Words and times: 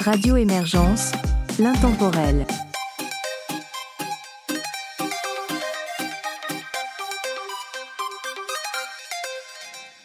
Radio 0.00 0.38
Émergence, 0.38 1.12
l'intemporel. 1.58 2.46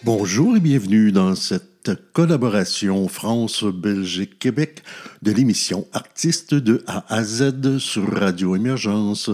Bonjour 0.04 0.58
et 0.58 0.60
bienvenue 0.60 1.14
dans 1.14 1.34
cette 1.36 2.12
collaboration 2.12 3.08
France-Belgique-Québec 3.08 4.84
de 5.22 5.32
l'émission 5.32 5.88
Artistes 5.94 6.56
de 6.56 6.84
A 6.88 7.06
à 7.08 7.24
Z 7.24 7.78
sur 7.78 8.12
Radio 8.12 8.58
Émergence. 8.58 9.30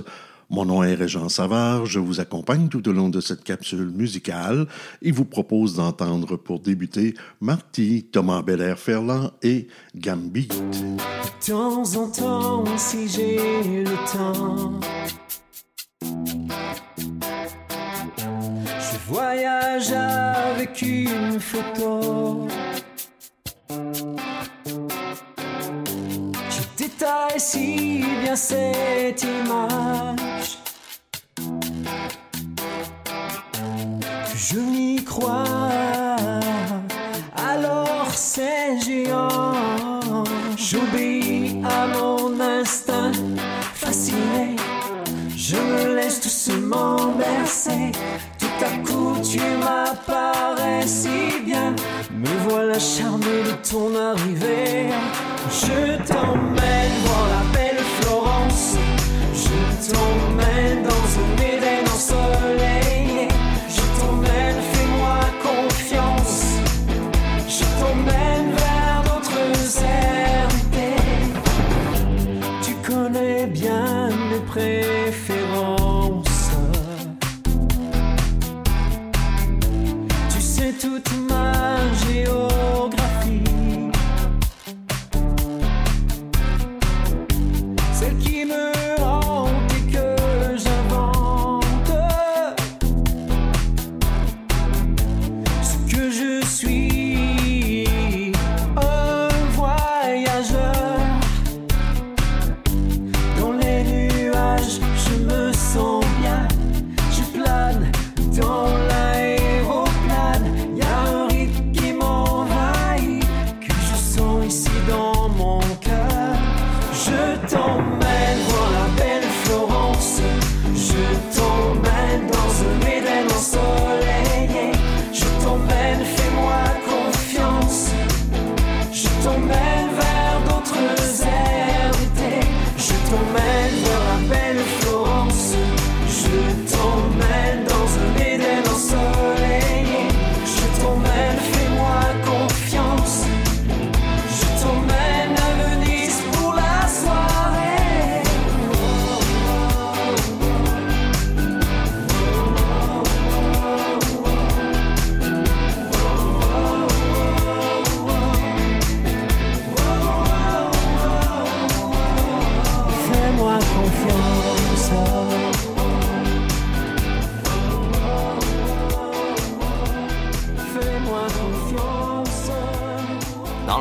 Mon 0.51 0.65
nom 0.65 0.83
est 0.83 0.95
Régent 0.95 1.29
Savard, 1.29 1.85
je 1.85 1.97
vous 1.97 2.19
accompagne 2.19 2.67
tout 2.67 2.89
au 2.89 2.91
long 2.91 3.07
de 3.07 3.21
cette 3.21 3.41
capsule 3.41 3.89
musicale 3.89 4.67
et 5.01 5.11
vous 5.11 5.23
propose 5.23 5.77
d'entendre 5.77 6.35
pour 6.35 6.59
débuter 6.59 7.13
Marty, 7.39 8.05
Thomas 8.11 8.41
Belair 8.41 8.77
Ferland 8.77 9.31
et 9.41 9.69
Gambit. 9.95 10.49
De 10.49 11.47
temps 11.47 11.95
en 11.95 12.11
temps, 12.11 12.65
si 12.77 13.07
j'ai 13.07 13.85
le 13.85 13.95
temps, 14.11 14.77
je 18.51 19.07
voyage 19.07 19.93
avec 19.93 20.81
une 20.81 21.39
photo. 21.39 22.49
Je 26.49 26.77
détaille 26.77 27.39
si 27.39 28.03
bien 28.21 28.35
cette 28.35 29.23
image 29.23 30.20
Alors 37.35 38.07
c'est 38.13 38.79
géant. 38.85 39.53
J'obéis 40.57 41.61
à 41.63 41.87
mon 41.87 42.39
instinct 42.39 43.11
fasciné. 43.73 44.55
Je 45.35 45.55
me 45.55 45.95
laisse 45.95 46.21
doucement 46.21 47.13
bercer. 47.17 47.91
Tout 48.39 48.65
à 48.65 48.69
coup, 48.87 49.15
tu 49.23 49.39
m'apparais 49.59 50.85
si 50.85 51.41
bien. 51.45 51.75
Me 52.11 52.49
voilà 52.49 52.79
charmé 52.79 53.43
de 53.43 53.69
ton 53.69 53.95
arrivée. 53.95 54.89
Je 55.49 55.97
t'emmène 56.07 56.93
voir 57.05 57.27
la 57.35 57.43
belle 57.57 57.83
Florence. 57.99 58.75
Je 59.33 59.91
t'emmène 59.91 60.83
dans 60.83 61.07
un 61.21 61.60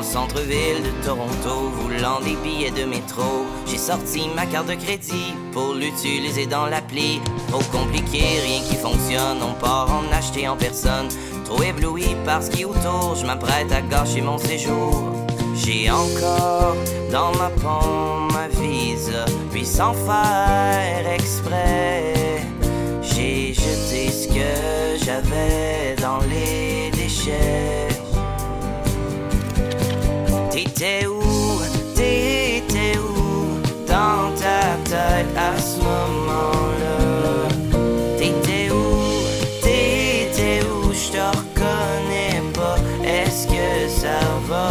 le 0.01 0.05
centre-ville 0.05 0.83
de 0.83 1.05
Toronto, 1.05 1.69
voulant 1.75 2.21
des 2.21 2.35
billets 2.37 2.71
de 2.71 2.85
métro, 2.85 3.45
j'ai 3.67 3.77
sorti 3.77 4.29
ma 4.35 4.47
carte 4.47 4.69
de 4.69 4.75
crédit 4.75 5.35
pour 5.53 5.75
l'utiliser 5.75 6.47
dans 6.47 6.67
l'appli. 6.67 7.21
Trop 7.49 7.63
compliqué, 7.71 8.23
rien 8.43 8.61
qui 8.63 8.77
fonctionne, 8.77 9.39
on 9.43 9.53
part 9.61 9.91
en 9.93 10.11
acheter 10.17 10.49
en 10.49 10.57
personne. 10.57 11.09
Trop 11.45 11.63
ébloui 11.63 12.17
par 12.25 12.43
ce 12.43 12.51
qui 12.51 12.65
autour, 12.65 13.15
je 13.15 13.27
m'apprête 13.27 13.71
à 13.73 13.83
gâcher 13.83 14.23
mon 14.23 14.39
séjour. 14.39 15.13
J'ai 15.55 15.91
encore 15.91 16.77
dans 17.13 17.33
ma 17.33 17.51
paume 17.51 18.33
ma 18.33 18.49
vise, 18.49 19.13
puis 19.53 19.67
sans 19.67 19.93
faire 19.93 21.13
exprès, 21.13 22.41
j'ai 23.03 23.53
jeté 23.53 24.11
ce 24.11 24.29
que 24.29 25.05
j'avais 25.05 25.95
dans 26.01 26.21
les 26.21 26.91
déchets. 26.93 27.90
T'étais 30.81 31.07
où, 31.07 31.21
t'étais 31.95 32.97
où? 32.97 33.61
Dans 33.87 34.33
ta 34.35 34.79
tête 34.83 35.37
à 35.37 35.61
ce 35.61 35.77
moment-là? 35.77 37.49
T'étais 38.17 38.71
où, 38.71 38.87
t'étais 39.61 40.65
où, 40.65 40.91
je 40.91 41.13
te 41.13 41.37
reconnais 41.37 42.41
pas, 42.55 42.77
est-ce 43.05 43.47
que 43.47 43.91
ça 43.91 44.21
va? 44.49 44.69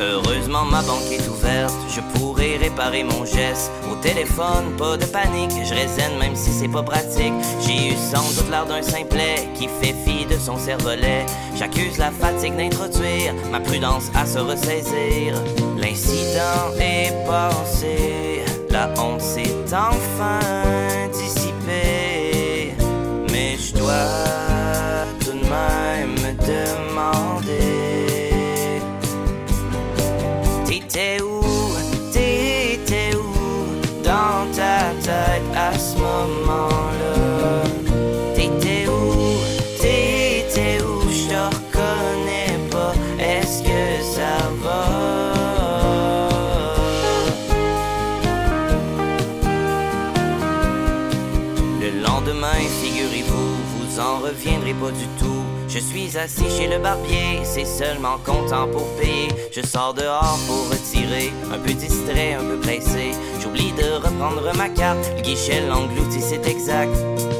Heureusement 0.00 0.64
ma 0.64 0.82
banque 0.82 1.12
est 1.12 1.28
ouverte, 1.28 1.72
je 1.88 2.00
pourrai 2.18 2.56
réparer 2.56 3.04
mon 3.04 3.24
geste. 3.24 3.70
Téléphone, 4.04 4.76
pas 4.76 4.98
de 4.98 5.06
panique, 5.06 5.50
je 5.64 5.72
résine 5.72 6.18
même 6.20 6.36
si 6.36 6.50
c'est 6.50 6.68
pas 6.68 6.82
pratique. 6.82 7.32
J'ai 7.66 7.88
eu 7.88 7.96
sans 7.96 8.34
doute 8.34 8.50
l'air 8.50 8.66
d'un 8.66 8.82
simplet 8.82 9.48
qui 9.54 9.66
fait 9.80 9.94
fi 10.04 10.26
de 10.26 10.38
son 10.38 10.58
cervelet. 10.58 11.24
J'accuse 11.56 11.96
la 11.96 12.10
fatigue 12.10 12.54
d'introduire 12.54 13.32
ma 13.50 13.60
prudence 13.60 14.10
à 14.14 14.26
se 14.26 14.38
ressaisir. 14.40 15.42
L'incident 15.78 16.76
est 16.78 17.14
passé, 17.26 18.44
la 18.68 18.92
honte 19.00 19.22
s'est 19.22 19.56
enfin 19.72 21.08
dissipée. 21.10 22.74
Mais 23.32 23.56
je 23.56 23.72
dois 23.72 25.06
tout 25.20 25.32
de 25.32 25.44
même 25.48 26.10
me 26.10 26.34
T'étais 38.34 38.86
où? 38.88 39.36
t'étais 39.80 40.82
où? 40.82 41.00
Je 41.10 41.28
te 41.28 41.40
reconnais 41.56 42.58
pas. 42.70 42.94
Est-ce 43.18 43.62
que 43.62 44.02
ça 44.02 44.36
va? 44.62 45.14
le 51.84 52.02
lendemain, 52.02 52.60
figurez-vous, 52.82 53.54
vous 53.76 54.00
en 54.00 54.18
reviendrez 54.20 54.74
pas 54.74 54.90
du 54.90 55.06
tout. 55.18 55.44
Je 55.68 55.78
suis 55.78 56.16
assis 56.16 56.48
chez 56.56 56.68
le 56.68 56.78
barbier, 56.78 57.40
c'est 57.42 57.64
seulement 57.64 58.18
content 58.24 58.68
pour 58.68 58.86
payer. 58.96 59.28
Je 59.52 59.60
sors 59.60 59.92
dehors 59.92 60.38
pour 60.46 60.64
un 61.52 61.58
peu 61.58 61.72
distrait, 61.72 62.34
un 62.34 62.44
peu 62.44 62.56
pressé. 62.60 63.12
J'oublie 63.40 63.72
de 63.72 63.94
reprendre 63.94 64.50
ma 64.56 64.68
carte, 64.68 65.10
le 65.16 65.22
guichet 65.22 65.60
l'engloutit, 65.68 66.20
c'est 66.20 66.46
exact. 66.46 66.94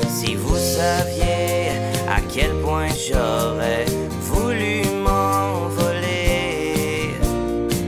Si 0.09 0.35
vous 0.35 0.57
saviez 0.57 1.71
à 2.09 2.21
quel 2.33 2.53
point 2.63 2.89
j'aurais 2.89 3.87
voulu 4.21 4.83
m'envoler 5.05 6.15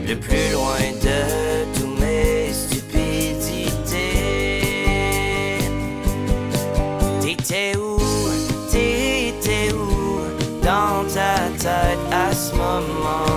le 0.07 0.15
plus 0.15 0.51
loin 0.51 0.79
de 1.01 1.19
tous 1.77 1.93
mes 2.01 2.51
stupidités. 2.53 3.99
T'étais 7.21 7.77
où, 7.77 7.97
t'étais 8.71 9.73
où? 9.73 10.19
Dans 10.61 11.05
ta 11.13 11.49
tête 11.57 12.05
à 12.11 12.33
ce 12.33 12.53
moment? 12.55 13.36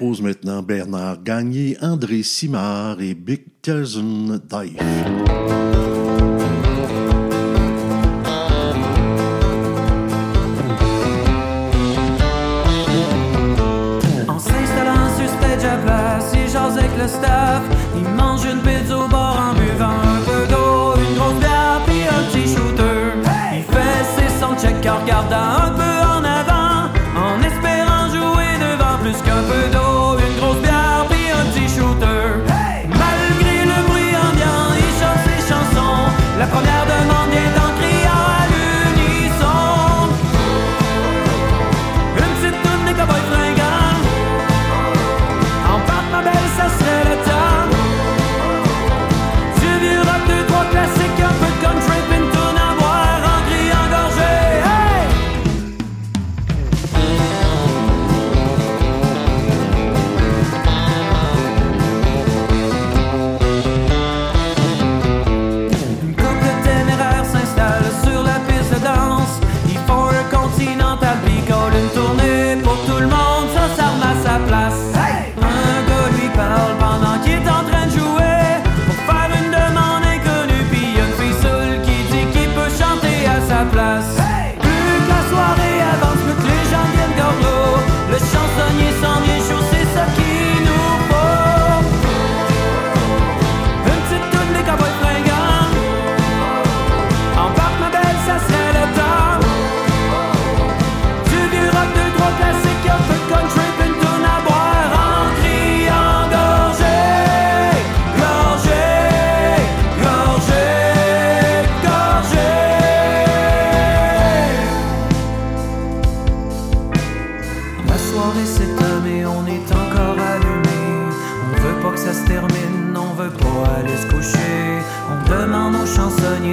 impose 0.00 0.22
maintenant 0.22 0.62
Bernard 0.62 1.22
Gagné, 1.22 1.76
André 1.82 2.22
Simard 2.22 3.02
et 3.02 3.14
Big 3.14 3.44
Telsen 3.60 4.40
En 14.26 14.38
s'installant 14.38 15.18
sur 15.18 15.28
stage 15.28 15.64
à 15.64 15.76
place, 15.84 16.32
ils 16.34 16.50
jasent 16.50 16.78
avec 16.78 16.96
le 16.98 17.06
staff. 17.06 17.79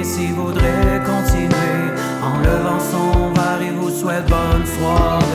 s'il 0.08 0.32
voudrait 0.32 1.02
continuer. 1.04 1.82
En 2.22 2.38
levant 2.38 2.80
son 2.92 3.32
verre, 3.34 3.62
il 3.62 3.74
vous 3.74 3.90
souhaite 3.90 4.26
bonne 4.28 4.66
soirée. 4.66 5.27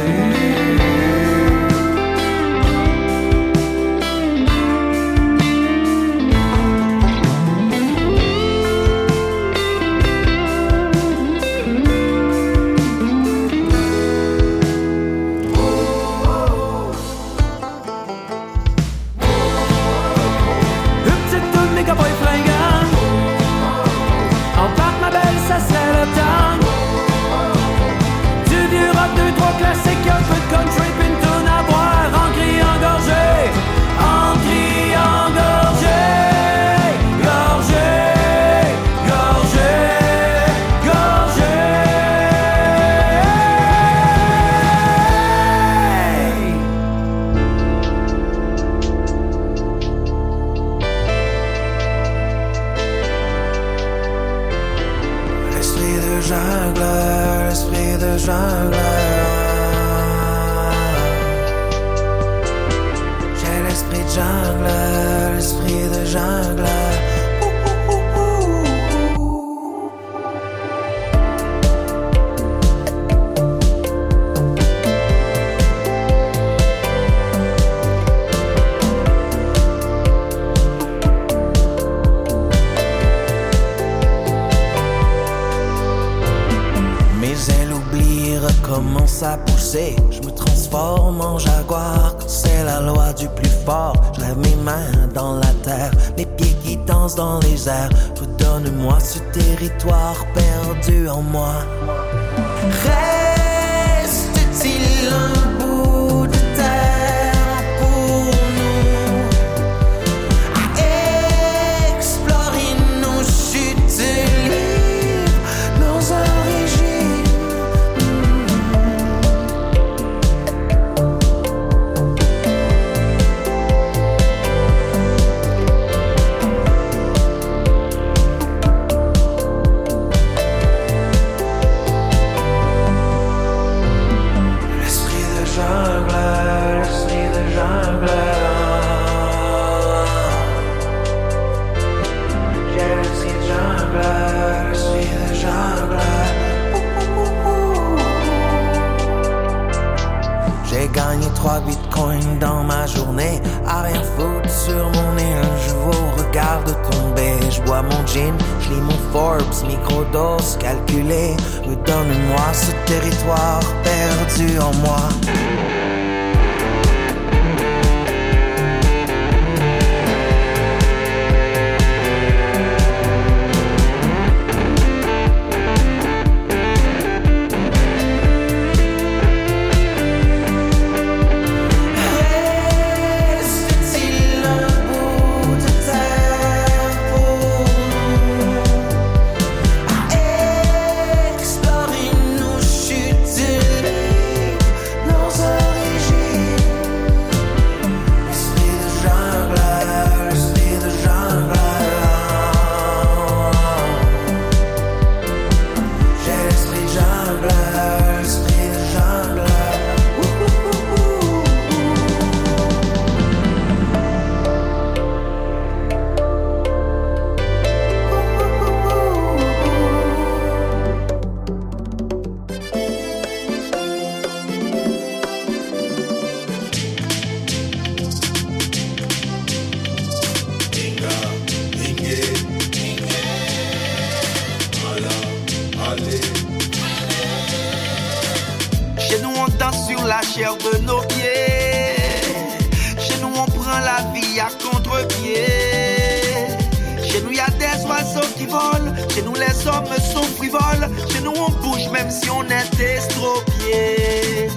Chez 249.13 249.21
nous, 249.21 249.35
les 249.35 249.67
hommes 249.67 249.85
sont 250.11 250.23
frivoles. 250.23 250.89
Chez 251.11 251.21
nous, 251.21 251.33
on 251.37 251.51
bouge 251.61 251.87
même 251.91 252.09
si 252.09 252.29
on 252.31 252.43
est 252.45 252.79
estropié. 252.79 254.49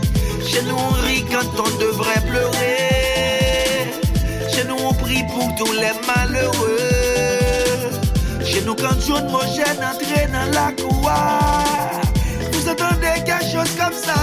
Chez 0.47 0.63
nous, 0.63 0.77
on 0.77 0.93
rit 1.05 1.27
quand 1.31 1.61
on 1.61 1.79
devrait 1.79 2.23
pleurer. 2.27 3.91
Chez 4.51 4.65
nous, 4.65 4.77
on 4.83 4.95
prie 4.95 5.25
pour 5.25 5.55
tous 5.57 5.73
les 5.73 5.93
malheureux. 6.07 6.79
Chez 8.47 8.63
nous, 8.63 8.75
quand 8.75 8.99
John 9.07 9.29
Mogène 9.31 9.85
entre 9.85 10.07
dans 10.33 10.51
la 10.55 10.73
cour, 10.73 11.11
vous 12.53 12.69
entendez 12.71 13.23
quelque 13.27 13.45
chose 13.53 13.77
comme 13.77 13.93
ça. 13.93 14.15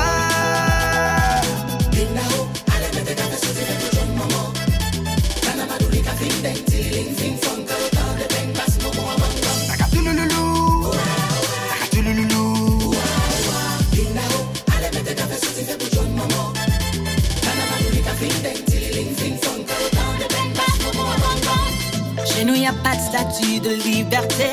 Chez 22.63 22.69
nous, 22.69 22.75
y 22.75 22.79
a 22.79 22.83
pas 22.83 22.95
de 22.95 23.01
statue 23.01 23.59
de 23.59 23.71
liberté. 23.71 24.47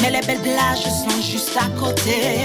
Mais 0.00 0.10
les 0.10 0.20
belles 0.20 0.38
plages 0.38 0.84
sont 0.84 1.20
juste 1.20 1.56
à 1.56 1.68
côté. 1.78 2.38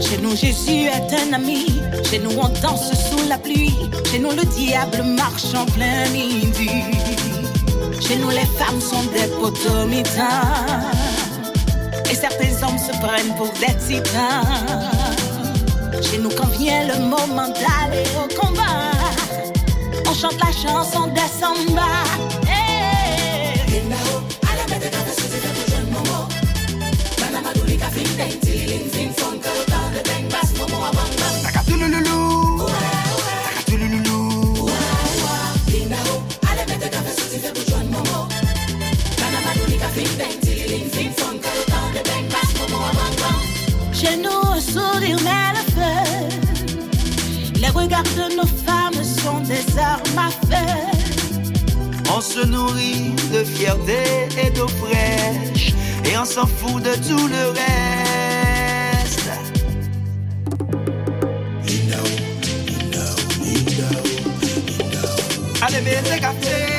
Chez 0.00 0.18
nous, 0.18 0.36
Jésus 0.36 0.86
est 0.86 1.12
un 1.14 1.32
ami. 1.32 1.80
Chez 2.08 2.20
nous, 2.20 2.30
on 2.30 2.48
danse 2.60 2.92
sous 3.10 3.28
la 3.28 3.38
pluie. 3.38 3.74
Chez 4.10 4.20
nous, 4.20 4.30
le 4.30 4.44
diable 4.44 5.02
marche 5.02 5.52
en 5.54 5.64
plein 5.66 6.08
midi. 6.10 6.70
Chez 8.00 8.16
nous, 8.16 8.30
les 8.30 8.46
femmes 8.56 8.80
sont 8.80 9.02
des 9.12 9.26
potomitans. 9.40 10.22
Et 12.10 12.14
certains 12.14 12.54
hommes 12.62 12.78
se 12.78 12.92
prennent 13.00 13.34
pour 13.36 13.50
des 13.54 13.74
titans. 13.84 14.46
Chez 16.02 16.18
nous, 16.18 16.30
quand 16.30 16.50
vient 16.58 16.86
le 16.86 17.00
moment 17.00 17.48
d'aller 17.48 18.04
au 18.16 18.28
combat, 18.40 18.92
on 20.08 20.14
chante 20.14 20.38
la 20.38 20.52
chanson 20.52 21.08
des 21.08 21.20
samba. 21.40 22.07
Se 52.40 52.46
nourrit 52.46 53.14
de 53.32 53.44
fierté 53.44 54.28
et 54.42 54.50
d'eau 54.50 54.68
fraîche. 54.68 55.72
Et 56.04 56.16
on 56.16 56.24
s'en 56.24 56.46
fout 56.46 56.82
de 56.82 56.94
tout 57.06 57.28
le 57.28 57.48
reste. 57.48 59.30
Allez, 65.60 65.80
baiser 65.80 66.20
café, 66.20 66.77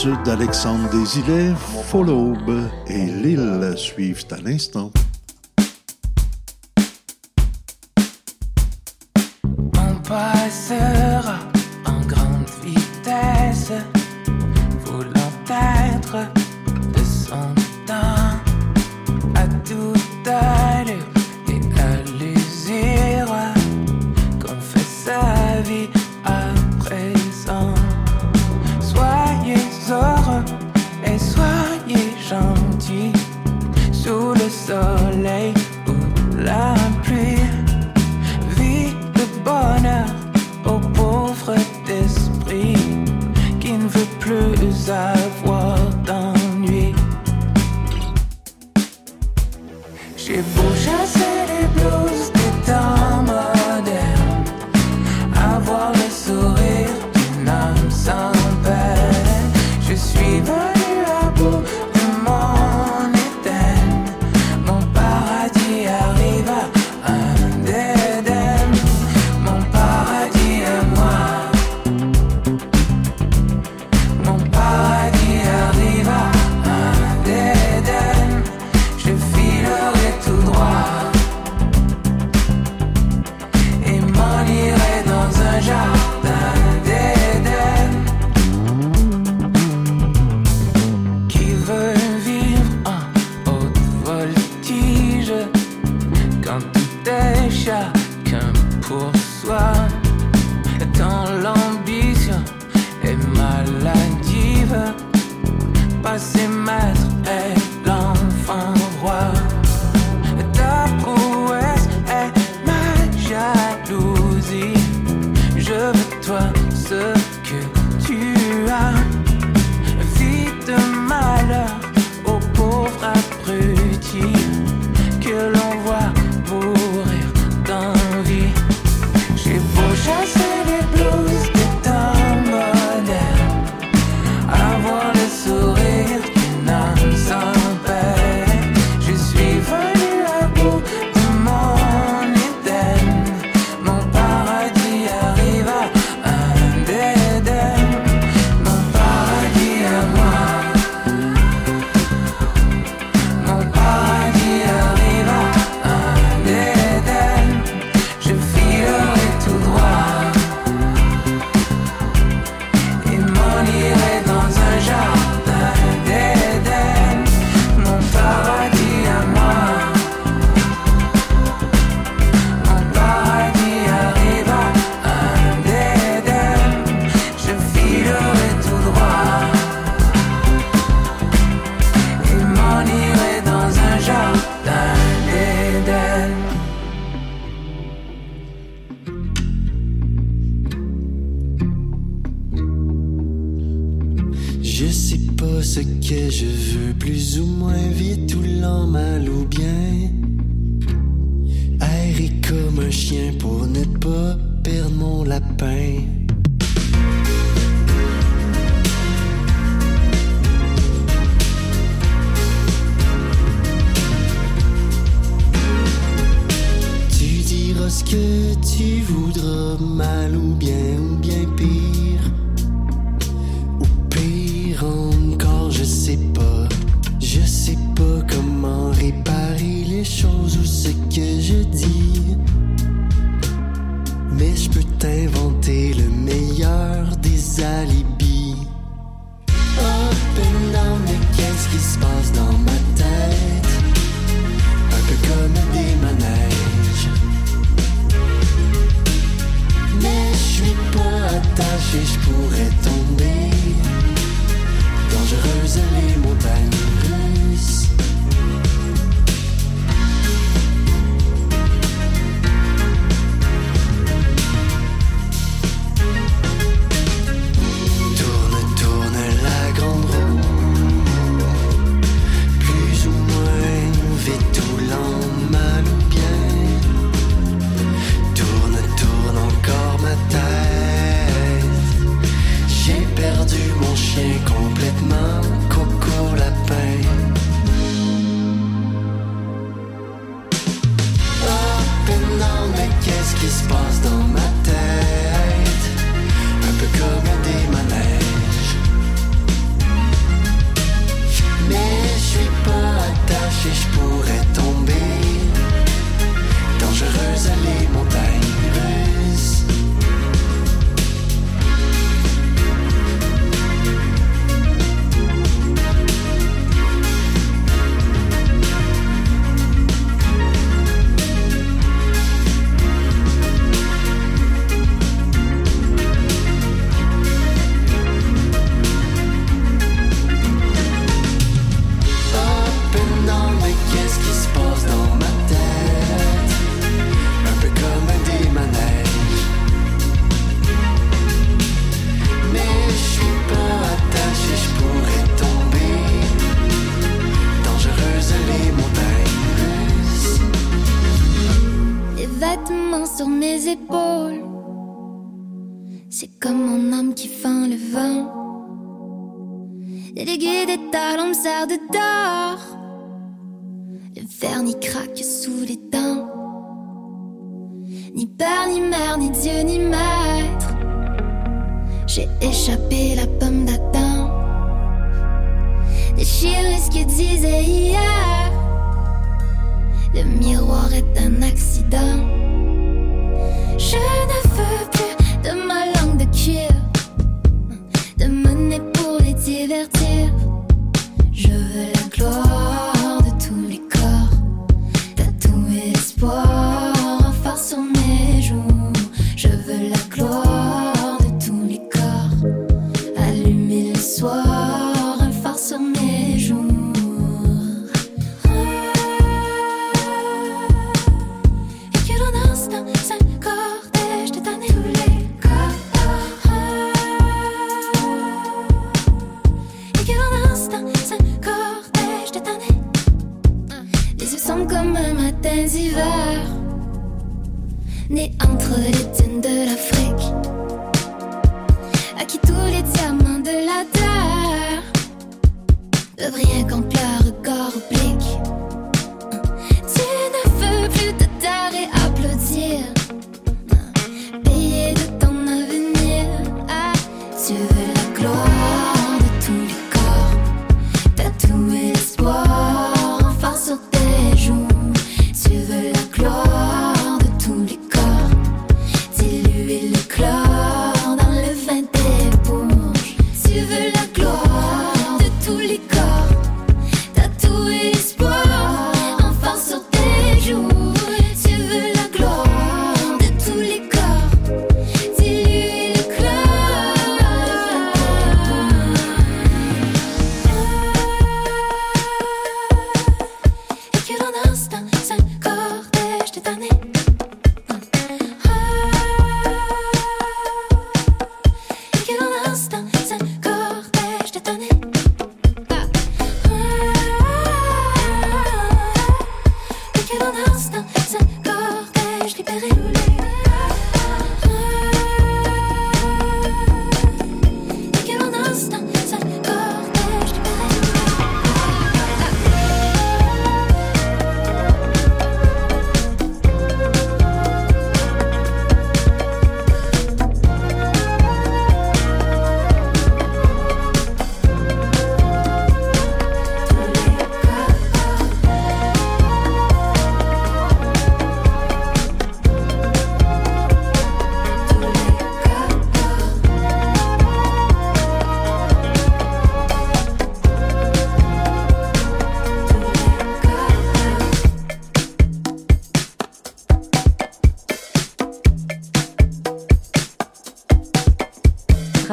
Pièces 0.00 0.22
d'Alexandre 0.24 0.88
Desilets, 0.90 1.54
Follaube 1.86 2.70
et 2.86 3.06
Lille 3.06 3.72
suivent 3.76 4.26
à 4.30 4.36
l'instant. 4.36 4.92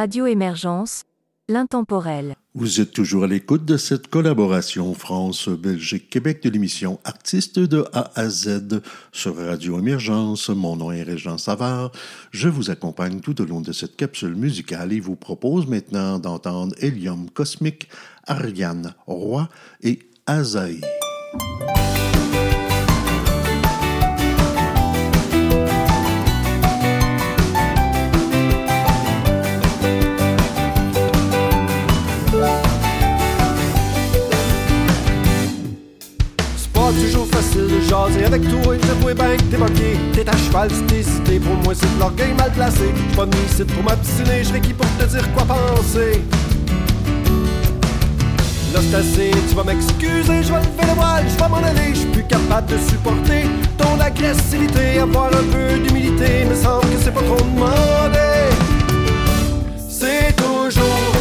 Radio 0.05 0.27
Émergence, 0.27 1.01
l'intemporel. 1.49 2.35
Vous 2.53 2.79
êtes 2.79 2.91
toujours 2.91 3.23
à 3.23 3.27
l'écoute 3.27 3.65
de 3.65 3.75
cette 3.75 4.07
collaboration 4.07 4.93
France-Belgique-Québec 4.93 6.43
de 6.43 6.51
l'émission 6.51 6.99
Artistes 7.05 7.57
de 7.57 7.87
A 7.91 8.11
à 8.13 8.29
Z 8.29 8.81
sur 9.11 9.35
Radio 9.35 9.79
Émergence. 9.79 10.49
Mon 10.49 10.75
nom 10.75 10.91
est 10.91 11.01
Régent 11.01 11.39
Savard. 11.39 11.91
Je 12.29 12.47
vous 12.49 12.69
accompagne 12.69 13.19
tout 13.19 13.41
au 13.41 13.45
long 13.45 13.61
de 13.61 13.71
cette 13.71 13.95
capsule 13.95 14.35
musicale 14.35 14.93
et 14.93 14.99
vous 14.99 15.15
propose 15.15 15.65
maintenant 15.65 16.19
d'entendre 16.19 16.75
Hélium 16.77 17.31
Cosmique, 17.31 17.89
Ariane 18.27 18.93
Roy 19.07 19.49
et 19.81 19.97
Azaï. 20.27 20.81
Avec 38.35 39.17
ben 39.17 39.37
t'es 39.49 39.57
manqué. 39.57 39.97
T'es 40.13 40.27
à 40.27 40.35
cheval, 40.35 40.69
t'es 40.87 41.03
cité, 41.03 41.39
pour 41.39 41.55
moi 41.63 41.73
c'est 41.73 41.93
de 41.95 41.99
l'orgueil 41.99 42.33
mal 42.37 42.51
placé. 42.51 42.83
J'suis 42.93 43.15
pas 43.15 43.25
venu 43.25 43.37
ici 43.49 43.63
pour 43.63 43.83
m'obstiner, 43.83 44.43
j'serai 44.43 44.61
qui 44.61 44.73
pour 44.73 44.87
te 44.97 45.05
dire 45.05 45.33
quoi 45.33 45.45
penser. 45.45 46.21
Là 48.73 48.81
tu 49.49 49.55
vas 49.55 49.63
m'excuser, 49.63 50.43
je 50.43 50.51
vais 50.51 50.59
lever 50.59 50.85
le 50.85 50.95
voile, 50.95 51.23
je 51.29 51.41
vais 51.41 51.49
m'en 51.49 51.57
aller, 51.57 51.91
je 51.91 51.99
suis 51.99 52.07
plus 52.07 52.25
capable 52.25 52.67
de 52.67 52.77
supporter 52.77 53.43
ton 53.77 53.99
agressivité, 54.01 54.99
avoir 54.99 55.27
un 55.27 55.29
peu 55.29 55.79
d'humilité, 55.79 56.43
me 56.49 56.55
semble 56.55 56.81
que 56.81 57.01
c'est 57.01 57.13
pas 57.13 57.21
trop 57.21 57.37
demandé. 57.37 58.19
C'est 59.87 60.35
toujours 60.35 61.14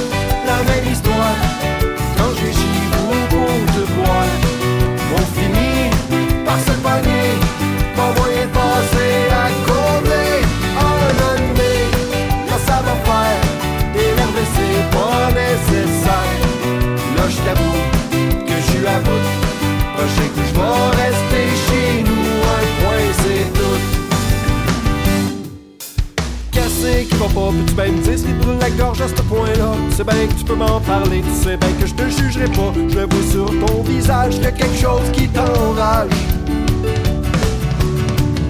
Cassé 27.14 27.24
qui 27.28 27.34
va 27.34 27.40
pas 27.40 27.50
Peux-tu 27.50 27.74
bien 27.74 27.92
me 27.92 28.02
dire 28.02 28.18
ce 28.18 28.24
qui 28.24 28.60
la 28.60 28.70
gorge 28.70 29.00
à 29.00 29.08
ce 29.08 29.22
point-là 29.22 29.72
C'est 29.90 30.06
bien 30.06 30.26
que 30.26 30.34
tu 30.34 30.44
peux 30.44 30.54
m'en 30.54 30.80
parler 30.80 31.22
Tu 31.22 31.44
sais 31.44 31.56
bien 31.56 31.70
que 31.80 31.86
je 31.86 31.94
te 31.94 32.08
jugerai 32.08 32.46
pas 32.46 32.72
Je 32.88 32.98
vois 32.98 33.30
sur 33.30 33.66
ton 33.66 33.82
visage 33.82 34.34
qu'il 34.34 34.42
y 34.42 34.46
a 34.46 34.52
quelque 34.52 34.76
chose 34.76 35.10
qui 35.12 35.28
t'enrage 35.28 36.10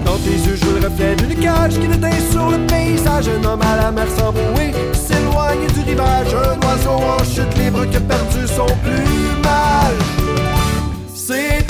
dans 0.05 0.17
tes 0.17 0.29
yeux, 0.29 0.55
je 0.55 0.79
le 0.79 0.87
reflet 0.87 1.15
d'une 1.15 1.35
cage 1.39 1.73
qui 1.73 1.87
déteint 1.87 2.11
sur 2.31 2.51
le 2.51 2.59
paysage. 2.67 3.25
Un 3.27 3.43
homme 3.43 3.61
à 3.63 3.75
la 3.75 3.91
mer 3.91 4.05
sans 4.15 4.31
s'éloigne 4.93 5.65
du 5.73 5.81
rivage. 5.81 6.27
Un 6.33 6.65
oiseau 6.65 6.91
en 6.91 7.23
chute 7.23 7.57
libre 7.57 7.85
qui 7.85 7.97
a 7.97 8.01
perdu 8.01 8.47
son 8.47 8.67
plumage. 8.83 9.95
C'est 11.13 11.65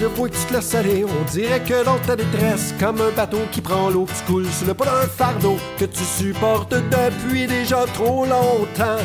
le 0.00 0.06
vois 0.06 0.28
que 0.28 0.34
tu 0.34 0.44
te 0.46 0.54
laisses 0.54 0.74
aller. 0.74 1.04
On 1.04 1.30
dirait 1.30 1.60
que 1.60 1.84
dans 1.84 1.98
ta 1.98 2.16
détresse, 2.16 2.74
comme 2.80 3.00
un 3.00 3.14
bateau 3.14 3.40
qui 3.52 3.60
prend 3.60 3.90
l'eau, 3.90 4.06
tu 4.06 4.32
coules 4.32 4.46
sur 4.46 4.66
le 4.66 4.74
pas 4.74 4.86
d'un 4.86 5.06
fardeau 5.06 5.56
que 5.78 5.84
tu 5.84 6.04
supportes 6.04 6.74
depuis 6.74 7.46
déjà 7.46 7.84
trop 7.94 8.24
longtemps. 8.24 9.02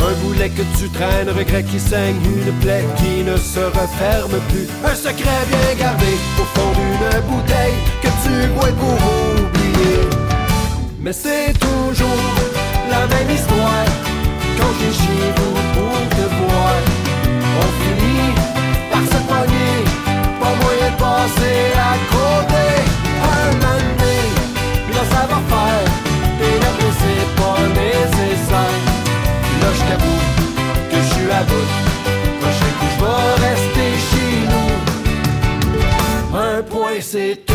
Un 0.00 0.12
boulet 0.22 0.48
que 0.50 0.62
tu 0.78 0.88
traînes, 0.90 1.30
regret 1.30 1.62
qui 1.64 1.78
saigne, 1.78 2.16
une 2.24 2.52
plaie 2.60 2.84
qui 2.96 3.22
ne 3.24 3.36
se 3.36 3.60
referme 3.60 4.38
plus. 4.48 4.68
Un 4.84 4.94
secret 4.94 5.40
bien 5.48 5.74
gardé 5.78 6.12
au 6.40 6.44
fond 6.58 6.70
d'une 6.78 7.20
bouteille 7.22 7.78
que 8.02 8.08
tu 8.22 8.48
bois 8.54 8.68
pour 8.80 8.98
oublier. 9.44 10.00
Mais 11.00 11.12
c'est 11.12 11.52
toujours 11.58 12.08
la 12.90 13.06
même 13.06 13.30
histoire 13.30 13.86
quand 14.58 14.72
j'ai 14.80 14.92
chez 14.92 15.32
vous 15.36 15.54
pour 15.74 15.98
te 16.16 16.24
voir. 16.36 16.74
On 17.60 17.68
finit 17.82 18.17
pas 20.48 20.54
moyen 20.64 20.90
de 20.90 20.96
passer 20.96 21.60
à 21.76 21.94
côté. 22.12 22.66
Un 23.36 23.50
an 23.70 23.80
donné, 23.98 24.18
là 24.94 25.02
ça 25.12 25.22
va 25.30 25.38
faire, 25.50 25.88
énerver 26.50 26.92
c'est 27.00 27.26
pas 27.40 27.60
nécessaire. 27.80 28.80
Là 29.60 29.68
je 29.76 29.82
t'avoue 29.88 30.22
que 30.90 30.96
je 30.96 31.08
suis 31.14 31.30
à 31.30 31.42
bout, 31.48 31.70
prochain 32.40 32.72
coup 32.78 32.90
je 32.94 32.98
vais 33.04 33.32
rester 33.48 33.88
chez 34.08 34.32
nous. 34.52 34.72
Un 36.38 36.62
point 36.62 37.00
c'est 37.00 37.47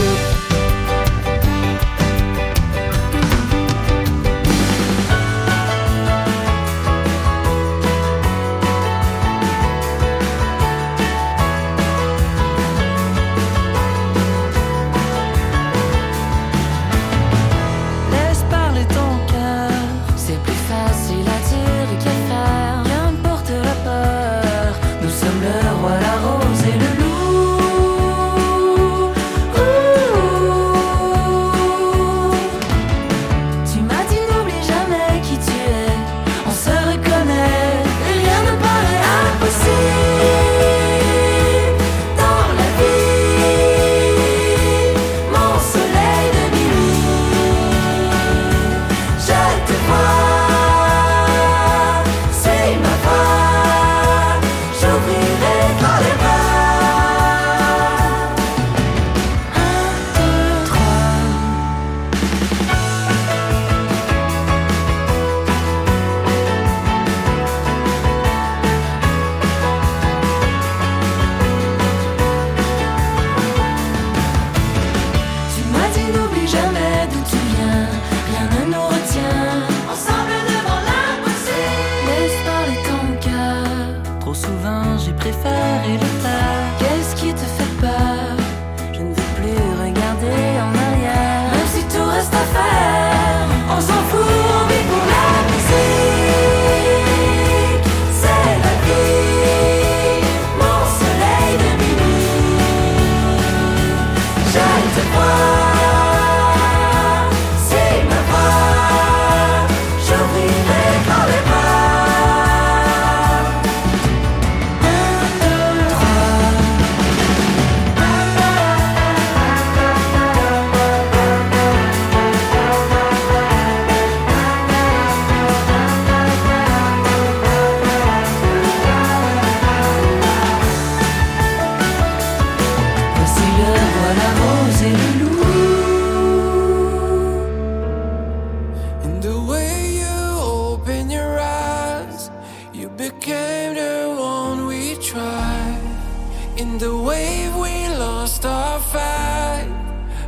lost 148.24 148.46
our 148.46 148.80
fight, 148.80 149.68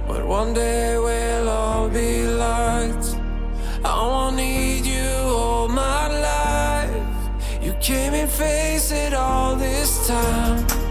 but 0.06 0.28
one 0.28 0.54
day 0.54 0.98
we'll 0.98 1.48
all 1.48 1.88
be 1.88 2.28
lights. 2.28 3.16
I 3.86 3.96
won't 4.12 4.36
need 4.36 4.86
you 4.86 5.12
all 5.40 5.70
my 5.70 6.04
life. 6.32 7.64
You 7.64 7.72
came 7.80 8.14
and 8.14 8.30
faced 8.30 8.92
it 8.92 9.14
all 9.14 9.56
this 9.56 10.08
time. 10.08 10.85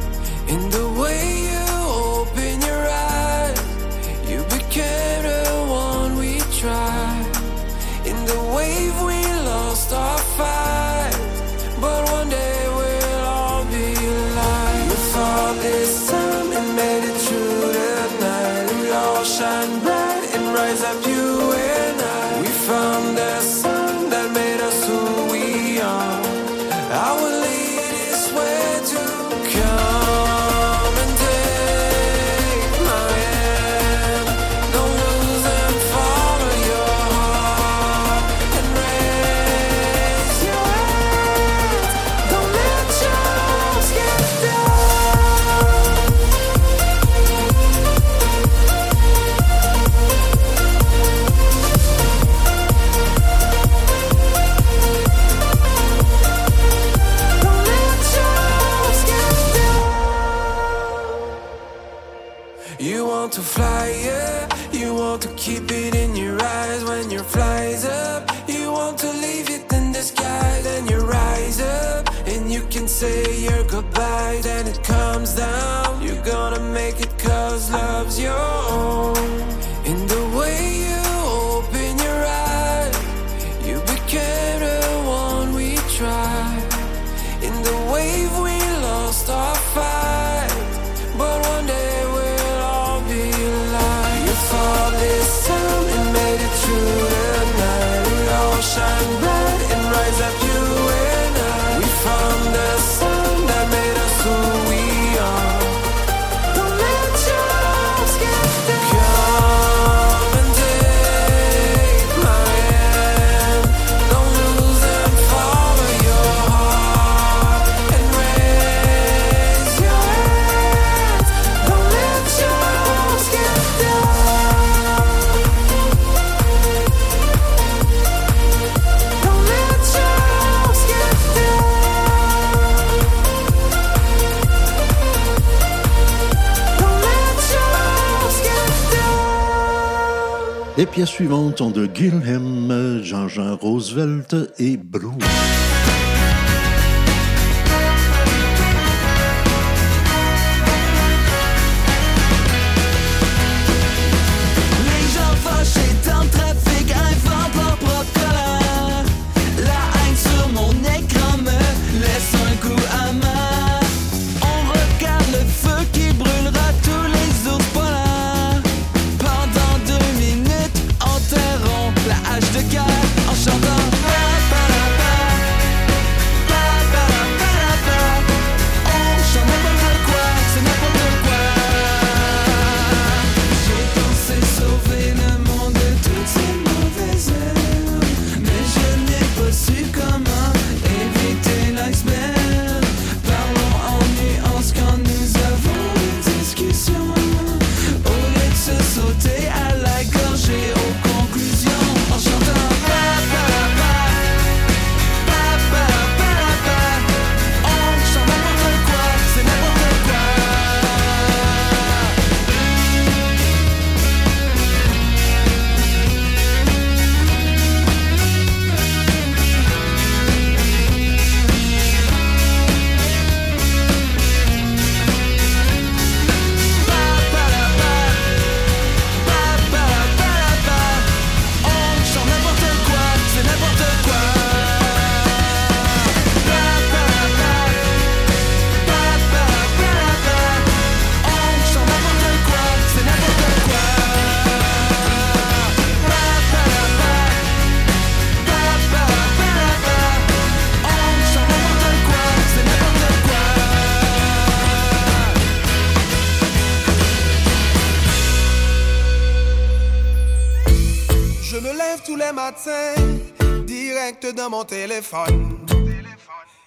pièce 140.94 141.08
suivante 141.08 141.58
sont 141.58 141.72
de 141.72 141.86
Guilhem, 141.86 143.02
Jean-Jean 143.02 143.56
Roosevelt 143.56 144.36
et 144.60 144.76
Blue. 144.76 145.08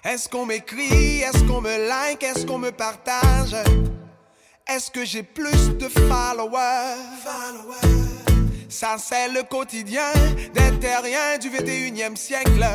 Est-ce 0.04 0.28
qu'on 0.30 0.46
m'écrit, 0.46 1.22
est-ce 1.22 1.44
qu'on 1.44 1.62
me 1.62 1.88
like, 1.88 2.24
est-ce 2.24 2.46
qu'on 2.46 2.58
me 2.58 2.72
partage? 2.72 3.56
Est-ce 4.68 4.92
que 4.92 5.06
j'ai 5.06 5.24
plus 5.24 5.78
de 5.78 5.88
followers? 5.88 6.96
Ça 8.70 8.98
c'est 8.98 9.30
le 9.30 9.44
quotidien 9.44 10.12
des 10.54 10.78
terriens 10.80 11.38
du 11.40 11.50
21e 11.50 12.16
siècle. 12.16 12.66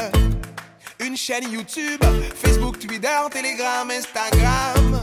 Une 1.01 1.17
chaîne 1.17 1.51
YouTube, 1.51 2.03
Facebook, 2.35 2.79
Twitter, 2.79 3.19
Telegram, 3.31 3.91
Instagram. 3.91 5.03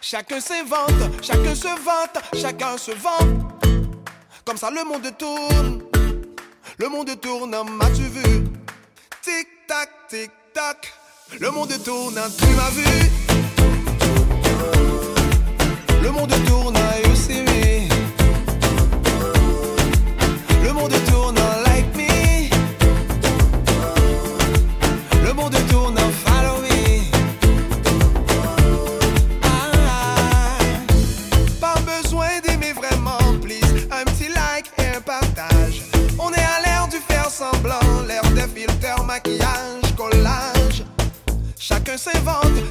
Chacun 0.00 0.40
s'invente, 0.40 1.22
chacun 1.22 1.54
se 1.54 1.68
vante, 1.68 2.22
chacun 2.34 2.78
se 2.78 2.92
vend. 2.92 3.48
Comme 4.44 4.56
ça 4.56 4.70
le 4.70 4.84
monde 4.84 5.16
tourne, 5.18 5.82
le 6.78 6.88
monde 6.88 7.20
tourne, 7.20 7.50
m'as-tu 7.50 8.02
vu? 8.02 8.44
Tic 9.22 9.57
tic 10.08 10.30
tac, 10.54 10.94
le 11.38 11.50
monde 11.50 11.72
tourne, 11.84 12.18
tu 12.38 12.46
m'as 12.54 12.70
vu. 12.70 13.10
Le 16.02 16.10
monde 16.10 16.32
tourne, 16.46 16.77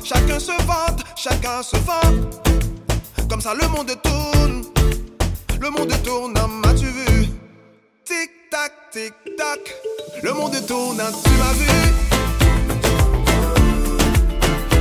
chacun 0.03 0.39
se 0.39 0.51
vante, 0.63 1.03
chacun 1.15 1.61
se 1.61 1.75
vend. 1.77 2.29
Comme 3.29 3.41
ça 3.41 3.53
le 3.53 3.67
monde 3.67 3.91
tourne, 4.01 4.63
le 5.59 5.69
monde 5.69 5.93
tourne, 6.03 6.33
m'as-tu 6.33 6.85
vu? 6.85 7.27
Tic 8.05 8.29
tac, 8.49 8.71
tic 8.91 9.13
tac, 9.37 9.59
le 10.23 10.33
monde 10.33 10.65
tourne, 10.65 11.01
tu 11.23 11.31
m'as 11.31 11.53
vu? 11.53 11.67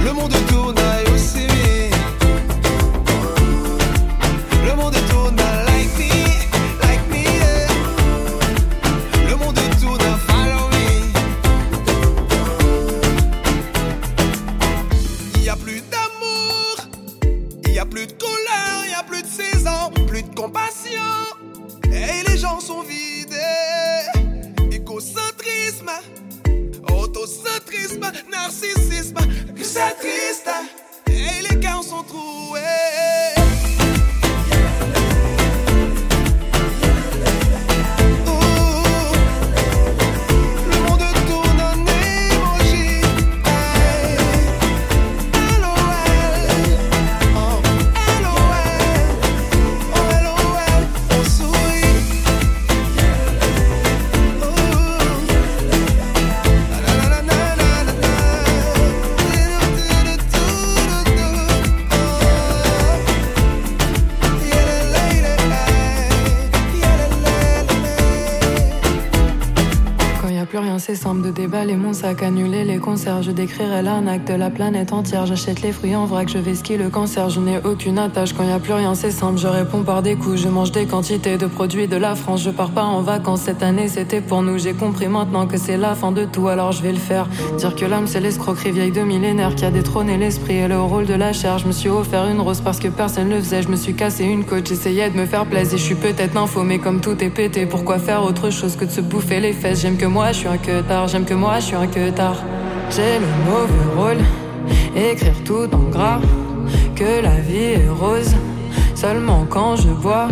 Le 0.05 0.13
monde 0.13 0.37
tourne, 0.49 0.77
see 1.17 1.76
y 17.77 17.79
a 17.79 17.85
plus 17.85 18.07
de 18.07 18.13
couleur, 18.13 18.87
y 18.91 18.95
a 18.95 19.03
plus 19.03 19.21
de 19.21 19.27
saison, 19.27 19.91
plus 20.07 20.23
de 20.23 20.35
compassion. 20.35 21.03
Et 21.93 22.27
les 22.27 22.39
gens 22.39 22.59
sont 22.59 22.81
vidés. 22.81 23.37
Égocentrisme, 24.73 25.91
autocentrisme, 26.91 28.11
narcissisme, 28.33 29.19
c'est 29.63 29.95
triste. 29.99 30.51
Et 31.07 31.43
les 31.51 31.61
cœurs 31.61 31.85
sont 31.85 32.03
troués. 32.03 33.76
De 71.47 71.53
déballer 71.53 71.77
mon 71.77 71.93
sac, 71.93 72.23
annuler 72.25 72.65
les 72.65 72.79
concerts. 72.79 73.23
Je 73.23 73.31
décrirai 73.31 73.81
l'arnaque 73.81 74.25
de 74.25 74.35
la 74.35 74.51
planète 74.51 74.93
entière. 74.93 75.27
J'achète 75.27 75.63
les 75.63 75.71
fruits 75.71 75.95
en 75.95 76.05
vrac, 76.05 76.29
je 76.29 76.39
vais 76.39 76.57
skier 76.57 76.77
le 76.77 76.89
cancer. 76.89 77.31
Je 77.31 77.39
n'ai 77.39 77.59
aucune 77.65 77.99
attache. 77.99 78.33
Quand 78.33 78.43
y 78.43 78.51
a 78.51 78.59
plus 78.59 78.73
rien, 78.73 78.95
c'est 78.97 79.13
simple. 79.13 79.39
Je 79.39 79.47
réponds 79.47 79.83
par 79.83 80.03
des 80.03 80.17
coups. 80.17 80.41
Je 80.41 80.49
mange 80.49 80.73
des 80.73 80.87
quantités 80.87 81.39
de 81.39 81.47
produits 81.47 81.87
de 81.87 81.97
la 81.97 82.17
France. 82.17 82.43
Je 82.43 82.51
pars 82.51 82.71
pas 82.71 82.83
en 82.83 83.01
vacances 83.01 83.43
cette 83.43 83.63
année, 83.63 83.87
c'était 83.87 84.21
pour 84.21 84.43
nous. 84.43 84.59
J'ai 84.59 84.73
compris 84.73 85.07
maintenant 85.07 85.47
que 85.47 85.57
c'est 85.57 85.77
la 85.77 85.95
fin 85.95 86.11
de 86.11 86.25
tout, 86.25 86.49
alors 86.49 86.73
je 86.73 86.83
vais 86.83 86.93
le 86.93 86.99
faire. 86.99 87.29
Dire 87.59 87.77
que 87.77 87.85
l'âme, 87.85 88.09
c'est 88.09 88.21
l'escroquerie 88.21 88.73
vieille 88.73 88.91
de 88.91 89.03
millénaire 89.03 89.55
qui 89.55 89.65
a 89.65 89.71
détrôné 89.71 90.17
l'esprit 90.17 90.57
et 90.57 90.69
le 90.69 90.81
rôle 90.81 91.07
de 91.07 91.15
la 91.15 91.33
chair. 91.33 91.59
Je 91.59 91.67
me 91.69 91.73
suis 91.73 91.91
offert 91.91 92.27
une 92.27 92.41
rose 92.41 92.61
parce 92.61 92.81
que 92.81 92.89
personne 92.89 93.31
le 93.31 93.39
faisait. 93.39 93.63
Je 93.63 93.69
me 93.69 93.77
suis 93.77 93.95
cassé 93.95 94.25
une 94.25 94.45
côte, 94.45 94.69
j'essayais 94.69 95.11
de 95.11 95.17
me 95.17 95.27
faire 95.27 95.47
plaisir. 95.47 95.79
Je 95.79 95.83
suis 95.85 95.95
peut-être 95.95 96.35
nympho, 96.35 96.65
mais 96.65 96.79
comme 96.79 97.01
tout 97.01 97.23
est 97.23 97.31
pété, 97.31 97.67
pourquoi 97.67 97.99
faire 97.99 98.25
autre 98.25 98.51
chose 98.51 98.75
que 98.75 98.85
de 98.85 98.91
se 98.91 99.01
bouffer 99.01 99.39
les 99.39 99.53
fesses? 99.53 99.83
J'aime 99.83 99.97
que 99.97 100.07
moi, 100.07 100.33
je 100.33 100.39
suis 100.39 100.49
un 100.49 100.59
que 100.59 100.81
tard. 100.81 101.07
J'aime 101.07 101.25
que 101.25 101.36
moi, 101.37 101.59
je 101.61 101.67
suis 101.67 101.77
un 101.77 101.87
que 101.87 102.11
tard. 102.11 102.37
J'ai 102.91 103.19
le 103.19 103.27
mauvais 103.45 103.95
rôle, 103.97 104.25
écrire 104.97 105.45
tout 105.45 105.69
en 105.73 105.91
gras. 105.91 106.21
Que 106.95 107.23
la 107.23 107.41
vie 107.41 107.75
est 107.75 107.89
rose, 107.89 108.35
seulement 108.95 109.47
quand 109.49 109.77
je 109.77 109.91
bois. 109.91 110.29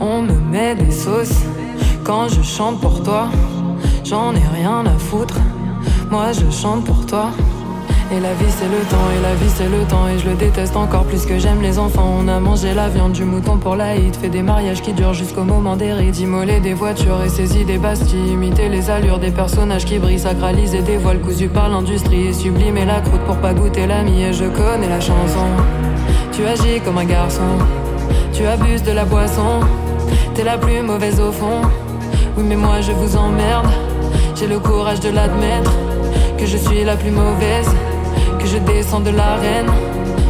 On 0.00 0.22
me 0.22 0.34
met 0.50 0.74
des 0.74 0.90
sauces 0.90 1.42
quand 2.02 2.28
je 2.28 2.42
chante 2.42 2.80
pour 2.80 3.02
toi. 3.02 3.28
J'en 4.04 4.34
ai 4.34 4.46
rien 4.60 4.84
à 4.86 4.98
foutre, 4.98 5.38
moi 6.10 6.32
je 6.32 6.50
chante 6.50 6.84
pour 6.84 7.06
toi. 7.06 7.30
Et 8.14 8.20
la 8.20 8.32
vie 8.34 8.50
c'est 8.50 8.68
le 8.68 8.78
temps, 8.88 9.10
et 9.16 9.22
la 9.22 9.34
vie 9.34 9.50
c'est 9.56 9.68
le 9.68 9.82
temps, 9.88 10.06
et 10.06 10.18
je 10.20 10.28
le 10.28 10.36
déteste 10.36 10.76
encore 10.76 11.02
plus 11.02 11.26
que 11.26 11.36
j'aime 11.36 11.60
les 11.60 11.80
enfants. 11.80 12.14
On 12.20 12.28
a 12.28 12.38
mangé 12.38 12.72
la 12.72 12.88
viande 12.88 13.10
du 13.10 13.24
mouton 13.24 13.56
pour 13.56 13.74
la 13.74 13.94
fait 14.20 14.28
des 14.28 14.42
mariages 14.42 14.82
qui 14.82 14.92
durent 14.92 15.14
jusqu'au 15.14 15.42
moment 15.42 15.74
des 15.74 15.92
rites, 15.92 16.20
immoler 16.20 16.60
des 16.60 16.74
voitures 16.74 17.20
et 17.24 17.28
saisi 17.28 17.64
des 17.64 17.76
bastilles, 17.76 18.34
imiter 18.34 18.68
les 18.68 18.88
allures 18.88 19.18
des 19.18 19.32
personnages 19.32 19.84
qui 19.84 19.98
brillent, 19.98 20.20
sacraliser 20.20 20.82
des 20.82 20.96
voiles 20.96 21.18
cousus 21.20 21.48
par 21.48 21.68
l'industrie, 21.68 22.28
et 22.28 22.32
sublimer 22.32 22.84
la 22.84 23.00
croûte 23.00 23.22
pour 23.22 23.36
pas 23.38 23.52
goûter 23.52 23.86
l'ami, 23.88 24.22
et 24.22 24.32
je 24.32 24.44
connais 24.44 24.88
la 24.88 25.00
chanson. 25.00 25.48
Tu 26.30 26.44
agis 26.44 26.80
comme 26.84 26.98
un 26.98 27.06
garçon, 27.06 27.58
tu 28.32 28.46
abuses 28.46 28.84
de 28.84 28.92
la 28.92 29.04
boisson, 29.04 29.58
t'es 30.36 30.44
la 30.44 30.56
plus 30.56 30.82
mauvaise 30.82 31.18
au 31.18 31.32
fond. 31.32 31.62
Oui 32.36 32.44
mais 32.46 32.56
moi 32.56 32.80
je 32.80 32.92
vous 32.92 33.16
emmerde, 33.16 33.66
j'ai 34.36 34.46
le 34.46 34.60
courage 34.60 35.00
de 35.00 35.08
l'admettre, 35.08 35.72
que 36.38 36.46
je 36.46 36.56
suis 36.56 36.84
la 36.84 36.94
plus 36.94 37.10
mauvaise, 37.10 37.74
que 38.38 38.46
je 38.46 38.58
descends 38.58 39.00
de 39.00 39.10
l'arène. 39.10 39.70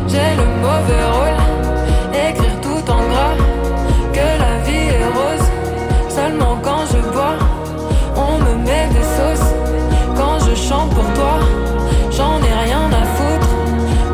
J'ai 0.09 0.31
le 0.41 0.47
mauvais 0.67 1.05
rôle, 1.17 1.41
écrire 2.29 2.61
tout 2.61 2.91
en 2.91 3.03
gras, 3.11 3.37
que 4.13 4.27
la 4.45 4.55
vie 4.67 4.89
est 4.99 5.07
rose, 5.19 5.49
seulement 6.09 6.57
quand 6.63 6.85
je 6.93 7.01
bois, 7.13 7.37
on 8.17 8.39
me 8.45 8.55
met 8.67 8.87
des 8.97 9.07
sauces. 9.17 9.51
Quand 10.17 10.39
je 10.47 10.55
chante 10.55 10.91
pour 10.91 11.09
toi, 11.15 11.37
j'en 12.17 12.39
ai 12.49 12.55
rien 12.67 12.87
à 13.03 13.05
foutre, 13.17 13.51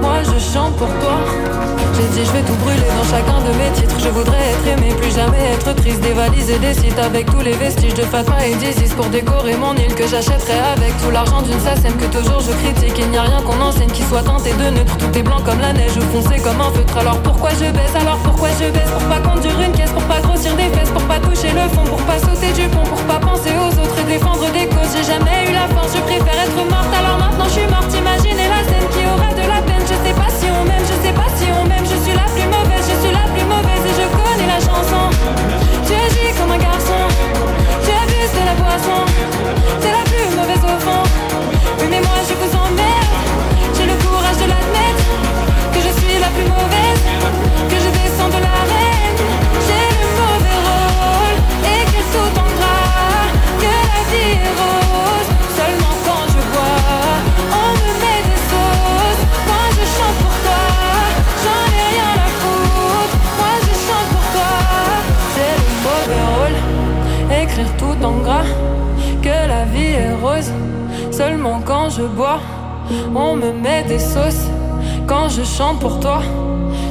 moi 0.01 0.19
je 0.23 0.39
chante 0.53 0.75
pour 0.77 0.89
toi. 1.03 1.80
J'ai 2.15 2.25
je 2.25 2.33
vais 2.33 2.43
tout 2.43 2.55
brûler 2.55 2.89
dans 2.97 3.05
chacun 3.05 3.41
de 3.45 3.53
mes 3.59 3.71
titres. 3.75 3.97
Je 3.99 4.09
voudrais 4.09 4.53
être 4.53 4.67
aimé, 4.67 4.95
plus 5.01 5.15
jamais 5.15 5.53
être 5.53 5.75
triste. 5.75 6.01
Dévaliser 6.01 6.59
des 6.59 6.75
sites 6.75 6.99
avec 6.99 7.27
tous 7.27 7.41
les 7.41 7.53
vestiges 7.53 7.95
de 7.95 8.03
Fatma 8.03 8.47
et 8.47 8.55
d'Isis 8.55 8.95
Pour 8.95 9.07
décorer 9.07 9.57
mon 9.57 9.75
île 9.75 9.95
que 9.95 10.07
j'achèterai 10.07 10.59
avec 10.77 10.97
tout 11.03 11.11
l'argent 11.11 11.43
d'une 11.43 11.61
SACEM 11.61 11.97
Que 11.97 12.07
toujours 12.07 12.41
je 12.41 12.53
critique, 12.63 12.97
il 12.99 13.11
n'y 13.11 13.19
a 13.19 13.23
rien 13.23 13.43
qu'on 13.43 13.61
enseigne 13.61 13.91
qui 13.91 14.03
soit 14.05 14.23
teinté 14.23 14.53
de 14.53 14.71
neutre. 14.71 14.97
Tout 14.97 15.19
est 15.19 15.23
blanc 15.23 15.41
comme 15.45 15.61
la 15.61 15.73
neige 15.73 15.99
foncé 16.13 16.41
comme 16.41 16.61
un 16.61 16.71
feutre. 16.73 16.97
Alors 16.97 17.19
pourquoi 17.23 17.51
je 17.51 17.71
baisse, 17.71 17.95
alors 17.95 18.19
pourquoi 18.19 18.49
je 18.59 18.71
baisse? 18.71 18.91
Pour 18.91 19.05
pas 19.09 19.21
conduire 19.21 19.61
une 19.61 19.73
caisse, 19.73 19.91
pour 19.91 20.05
pas 20.05 20.21
grossir 20.21 20.55
des 20.57 20.71
fesses 20.73 20.91
Pour 20.91 21.03
pas 21.05 21.19
toucher 21.21 21.53
le 21.53 21.69
fond, 21.75 21.85
pour 21.85 22.03
pas 22.09 22.19
sauter 22.19 22.53
du 22.53 22.69
pont 22.69 22.85
Pour 22.85 23.03
pas 23.05 23.21
penser 23.21 23.53
aux 23.61 23.73
autres 23.77 23.99
et 24.01 24.09
défendre 24.09 24.47
des 24.53 24.67
causes. 24.67 24.93
J'ai 24.97 25.05
jamais 25.05 25.51
eu 25.51 25.53
la 25.53 25.69
force, 25.75 25.93
je 25.95 26.01
préfère 26.01 26.39
être 26.41 26.61
morte. 26.65 26.93
Alors 26.97 27.19
maintenant 27.19 27.45
je 27.45 27.61
suis 27.61 27.69
morte, 27.69 27.93
imaginez 27.93 28.49
la 28.49 28.63
scène 28.65 28.89
qui 28.93 29.05
aura 29.05 29.31
de 29.35 29.45
la 29.47 29.61
peine. 29.63 29.85
Je 29.85 29.97
sais 30.01 30.15
pas 30.15 30.31
si 30.33 30.47
on 30.49 30.65
m'aime, 30.65 30.87
je 30.87 30.97
sais 31.07 31.15
pas 31.15 31.29
si 31.37 31.47
on 31.53 31.60
Je 31.91 31.97
suis 32.05 32.15
la 32.15 32.27
plus 32.35 32.47
mauvaise, 32.47 32.87
je 32.91 32.97
suis 33.03 33.13
la 33.13 33.27
plus 33.33 33.45
mauvaise 33.45 33.85
et 33.91 33.95
je 34.01 34.07
connais 34.17 34.47
la 34.47 34.61
chanson. 34.61 35.11
Tu 35.87 35.93
agis 35.93 36.33
comme 36.39 36.53
un 36.53 36.59
garçon, 36.59 37.03
tu 37.85 37.91
abuses 37.91 38.35
de 38.39 38.43
la 38.47 38.55
boisson. 38.55 39.01
T'es 39.81 39.91
la 39.91 40.05
plus 40.11 40.29
mauvaise 40.37 40.65
au 40.65 40.79
fond. 40.87 41.03
Mais 41.91 42.01
moi 42.01 42.19
je 42.29 42.35
vous 42.41 42.53
emmerde. 42.57 43.11
J'ai 43.77 43.87
le 43.87 43.97
courage 44.05 44.37
de 44.37 44.47
l'admettre 44.53 45.07
que 45.73 45.81
je 45.81 45.93
suis 46.01 46.19
la 46.21 46.29
plus 46.29 46.45
mauvaise, 46.45 46.70
On 73.15 73.37
me 73.37 73.53
met 73.53 73.83
des 73.85 73.99
sauces 73.99 74.47
quand 75.07 75.29
je 75.31 75.43
chante 75.43 75.81
pour 75.81 76.01
toi. 76.01 76.23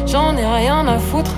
J'en 0.08 0.36
ai 0.36 0.46
rien 0.46 0.88
à 0.88 0.98
foutre. 0.98 1.36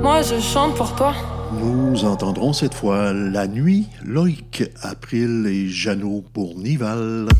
Moi 0.00 0.22
je 0.22 0.38
chante 0.38 0.76
pour 0.76 0.94
toi. 0.94 1.12
Nous 1.58 2.04
entendrons 2.04 2.52
cette 2.52 2.74
fois 2.74 3.12
La 3.12 3.48
Nuit, 3.48 3.88
Loïc, 4.04 4.64
April 4.82 5.46
et 5.48 5.68
Jeannot 5.68 6.22
Bournival. 6.34 7.26
La 7.26 7.32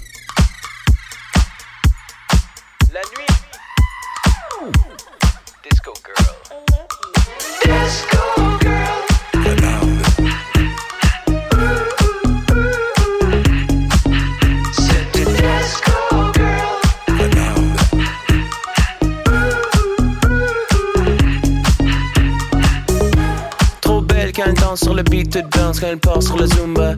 sur 24.87 24.95
le 24.95 25.03
beat, 25.03 25.33
toute 25.33 25.49
danse 25.51 25.81
quand 25.81 25.89
elle 25.89 25.99
part 25.99 26.23
sur 26.23 26.37
le 26.37 26.47
zumba. 26.47 26.95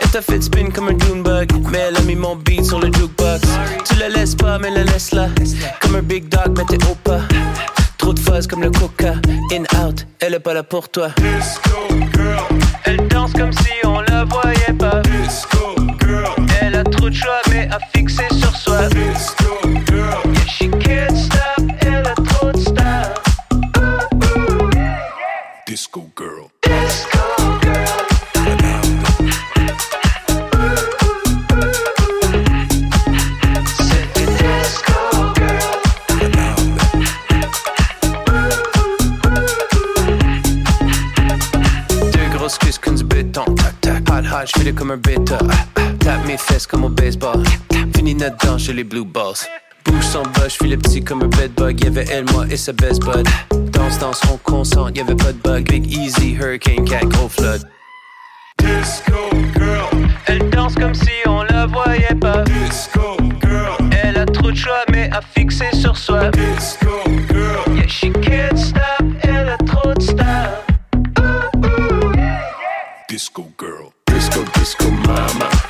Elle 0.00 0.10
t'a 0.10 0.22
fait 0.22 0.40
spin 0.40 0.70
comme 0.70 0.90
un 0.90 0.92
Doonbug, 0.92 1.50
mais 1.72 1.78
elle 1.88 1.96
a 1.96 2.00
mis 2.02 2.14
mon 2.14 2.36
beat 2.36 2.64
sur 2.64 2.78
le 2.78 2.86
jukebox. 2.86 3.40
Tu 3.84 3.96
la 3.96 4.10
laisses 4.10 4.36
pas, 4.36 4.60
mais 4.60 4.70
la 4.70 4.84
laisse 4.84 5.10
là. 5.10 5.26
Comme 5.80 5.96
un 5.96 6.02
big 6.02 6.28
dog, 6.28 6.56
mais 6.56 6.64
t'es 6.66 6.84
au 6.86 6.94
pas. 6.94 7.22
Trop 7.98 8.12
de 8.12 8.20
fuzz 8.20 8.46
comme 8.46 8.62
le 8.62 8.70
coca. 8.70 9.14
In 9.50 9.64
out, 9.84 10.06
elle 10.20 10.34
est 10.34 10.38
pas 10.38 10.54
là 10.54 10.62
pour 10.62 10.88
toi. 10.88 11.08
Elle 12.84 13.08
danse 13.08 13.32
comme 13.32 13.52
si 13.52 13.72
on 13.82 14.00
la 14.02 14.24
voyait 14.24 14.78
pas. 14.78 15.02
Elle 16.60 16.76
a 16.76 16.84
trop 16.84 17.10
de 17.10 17.14
choix, 17.14 17.40
mais 17.50 17.68
a 17.72 17.80
fixé 17.92 18.22
sur 18.30 18.54
soi. 18.54 18.82
Yeah, 18.82 20.46
she 20.46 20.70
can't 20.78 21.16
stop, 21.16 21.66
elle 21.80 22.06
a 22.06 22.14
trop 22.14 22.52
de 22.52 22.58
style. 22.58 23.14
Disco 25.66 26.08
girl. 26.16 26.31
Hot, 44.32 44.46
j'fais 44.46 44.72
comme 44.72 44.90
un 44.90 44.96
bêta. 44.96 45.38
Tape 46.00 46.26
mes 46.26 46.36
fesses 46.36 46.66
comme 46.66 46.84
au 46.84 46.88
baseball. 46.88 47.42
Fini 47.94 48.14
notre 48.14 48.36
danse, 48.44 48.62
j'ai 48.62 48.72
les 48.72 48.84
blue 48.84 49.04
balls. 49.04 49.46
Bouge 49.84 50.04
son 50.04 50.22
bas, 50.22 50.48
j'fais 50.48 50.68
le 50.68 50.76
petit 50.76 51.02
comme 51.02 51.22
un 51.22 51.28
bedbug. 51.28 51.82
Y'avait 51.84 52.06
elle, 52.10 52.24
moi 52.32 52.46
et 52.50 52.56
sa 52.56 52.72
best 52.72 53.02
bud. 53.02 53.26
Danse, 53.72 53.98
danse, 53.98 54.20
on 54.32 54.36
concentre, 54.38 54.92
y'avait 54.96 55.14
pas 55.14 55.32
de 55.32 55.38
bug. 55.38 55.68
Big 55.68 55.92
Easy, 55.92 56.34
Hurricane, 56.34 56.84
Cat, 56.84 57.04
gros 57.06 57.28
flood. 57.28 57.62
Disco 58.58 59.30
girl. 59.54 60.08
Elle 60.26 60.48
danse 60.50 60.74
comme 60.74 60.94
si 60.94 61.10
on 61.26 61.42
la 61.42 61.66
voyait 61.66 62.16
pas. 62.20 62.42
Disco 62.44 63.16
girl. 63.42 63.76
Elle 64.02 64.18
a 64.18 64.26
trop 64.26 64.50
de 64.50 64.56
choix, 64.56 64.84
mais 64.90 65.10
a 65.12 65.20
fixé 65.20 65.66
sur 65.74 65.96
soi. 65.96 66.30
Disco 66.30 67.02
girl. 67.28 67.76
Yeah, 67.76 67.86
she 67.88 68.12
can't 68.22 68.56
stop, 68.56 69.04
elle 69.22 69.48
a 69.48 69.56
trop 69.58 69.92
de 69.94 70.02
style. 70.02 70.41
Disco, 74.62 74.88
mama, 74.92 75.61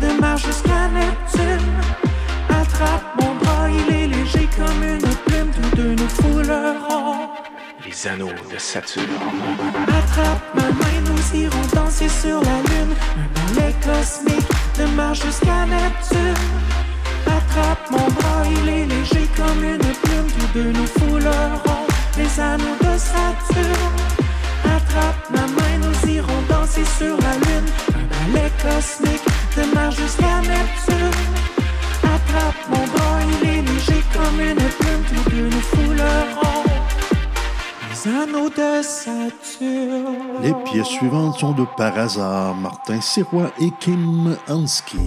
de 0.00 0.20
Mars 0.20 0.42
jusqu'à 0.42 0.88
Neptune. 0.88 1.72
Attrape 2.48 3.04
mon 3.20 3.34
bras, 3.36 3.68
il 3.70 3.94
est 3.94 4.06
léger 4.08 4.48
comme 4.56 4.82
une 4.82 5.00
plume. 5.26 5.50
Tous 5.54 5.76
deux 5.76 5.94
nous 5.94 6.08
foulerons. 6.08 7.28
Les 7.84 8.06
anneaux 8.08 8.30
de 8.52 8.58
Saturne. 8.58 9.06
Attrape 9.88 10.54
ma 10.54 10.62
main, 10.62 11.00
nous 11.06 11.40
irons 11.40 11.66
danser 11.74 12.08
sur 12.08 12.40
la 12.40 12.58
lune. 12.68 12.94
Un 13.20 13.54
ballet 13.54 13.74
cosmique 13.84 14.48
de 14.78 14.84
Mars 14.96 15.20
jusqu'à 15.24 15.66
Neptune. 15.66 16.34
Attrape 17.26 17.90
mon 17.90 18.10
bras, 18.10 18.44
il 18.50 18.68
est 18.68 18.86
léger 18.86 19.28
comme 19.36 19.64
une 19.64 19.78
plume. 19.78 20.26
Tous 20.38 20.58
deux 20.58 20.72
nous 20.72 20.86
foulerons 20.86 21.86
les 22.16 22.40
anneaux 22.40 22.76
de 22.80 22.98
Saturne. 22.98 23.96
Attrape 24.64 25.30
ma 25.30 25.40
main, 25.40 25.78
nous 25.80 26.10
irons 26.10 26.42
danser 26.48 26.84
sur 26.98 27.16
la 27.16 27.34
lune. 27.46 27.95
Ballet 28.32 28.50
cosmique 28.62 29.24
de 29.56 29.74
Mars 29.74 29.96
jusqu'à 29.96 30.40
Neptune. 30.40 31.10
Attrape 32.02 32.68
mon 32.68 32.86
bras, 32.86 33.20
il 33.42 33.48
est 33.48 33.62
léger 33.62 34.02
comme 34.12 34.40
une 34.40 34.56
plume. 34.56 35.04
Tous 35.08 35.30
deux 35.30 35.48
nous 35.48 35.60
foulerons 35.60 36.64
les 37.90 38.10
anneaux 38.10 38.50
de 38.50 38.82
Saturne. 38.82 40.42
Les 40.42 40.54
pièces 40.64 40.86
suivantes 40.86 41.38
sont 41.38 41.52
de 41.52 41.64
Par 41.76 41.96
hasard, 41.98 42.54
Martin 42.54 43.00
Sirois 43.00 43.50
et 43.60 43.70
Kim 43.80 44.36
Hansky. 44.48 44.98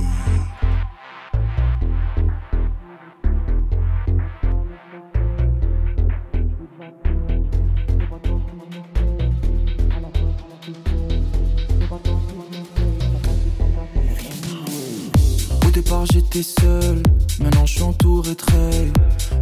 J'étais 16.31 16.47
seul, 16.61 17.01
maintenant 17.39 17.65
je 17.65 17.73
suis 17.73 17.83
entouré 17.83 18.35
règles. 18.51 18.93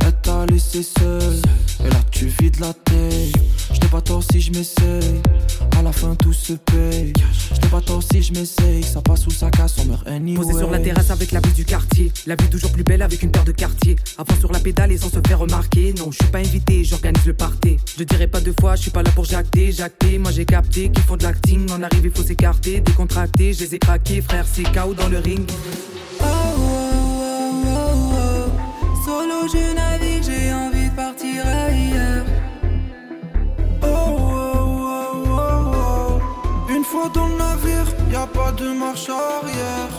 Elle 0.06 0.22
t'a 0.22 0.46
laissé 0.46 0.84
seul, 0.84 1.42
et 1.86 1.90
là 1.90 2.00
tu 2.12 2.28
vides 2.40 2.60
la 2.60 2.74
tête. 2.74 3.34
Je 3.74 3.80
n'ai 3.80 3.88
pas 3.88 4.02
tort 4.02 4.24
si 4.32 4.40
je 4.40 4.52
m'essaye, 4.52 5.22
à 5.78 5.82
la 5.82 5.92
fin 5.92 6.16
tout 6.16 6.34
se 6.34 6.54
paye. 6.54 7.14
Je 7.54 7.62
n'ai 7.62 7.68
pas 7.68 7.82
tort 7.82 8.02
si 8.04 8.22
je 8.22 8.34
m'essaye, 8.34 8.84
ça 8.84 9.02
passe 9.02 9.28
ou 9.28 9.32
ça 9.32 9.50
casse, 9.50 9.76
on 9.80 9.86
meurt 9.86 10.08
anyway. 10.08 10.42
Posé 10.42 10.58
sur 10.58 10.70
la 10.70 10.80
terrasse 10.80 11.12
avec 11.12 11.32
la 11.32 11.40
vue 11.42 11.54
du 11.54 11.66
quartier. 11.66 12.12
La 12.26 12.36
vue 12.36 12.50
toujours 12.50 12.72
plus 12.72 12.84
belle 12.84 13.02
avec 13.02 13.22
une 13.24 13.32
paire 13.32 13.46
de 13.46 13.52
quartier. 13.52 13.96
Avant 14.18 14.36
sur 14.40 14.52
la 14.52 14.60
pédale 14.60 14.92
et 14.92 14.98
sans 14.98 15.10
se 15.10 15.20
faire 15.28 15.40
remarquer. 15.40 15.94
Non, 15.98 16.12
je 16.12 16.18
suis 16.18 16.32
pas 16.32 16.40
invité, 16.40 16.84
j'organise 16.84 17.26
le 17.26 17.34
party. 17.34 17.78
Je 17.98 18.04
dirais 18.04 18.28
pas 18.28 18.40
deux 18.40 18.56
fois, 18.60 18.76
je 18.76 18.84
suis 18.84 18.92
pas 18.92 19.04
là 19.04 19.12
pour 19.12 19.26
jacter, 19.26 19.72
jacter. 19.72 20.18
Moi 20.20 20.32
j'ai 20.32 20.46
capté 20.46 20.90
qu'ils 20.90 21.04
font 21.04 21.18
de 21.18 21.24
l'acting. 21.24 21.70
En 21.72 21.84
arrive, 21.84 22.06
il 22.06 22.12
faut 22.12 22.24
s'écarter, 22.24 22.80
décontracter. 22.80 23.54
Je 23.54 23.66
les 23.66 23.76
ai 23.76 23.80
craqués, 23.80 24.22
frère, 24.22 24.46
c'est 24.52 24.64
KO 24.64 24.94
dans 24.94 25.10
le 25.10 25.20
ring. 25.20 25.46
Solo 29.08 29.48
je 29.48 29.74
navigue, 29.74 30.22
j'ai 30.22 30.54
envie 30.54 30.90
de 30.90 30.94
partir 30.94 31.42
ailleurs. 31.48 32.26
Oh, 33.82 33.88
oh, 33.88 34.82
oh, 34.84 35.24
oh, 35.30 36.20
oh. 36.20 36.70
Une 36.70 36.84
fois 36.84 37.08
dans 37.14 37.30
le 37.30 37.38
navire, 37.38 37.88
y 38.12 38.16
a 38.18 38.28
pas 38.28 38.52
de 38.52 38.68
marche 38.74 39.08
arrière. 39.08 39.94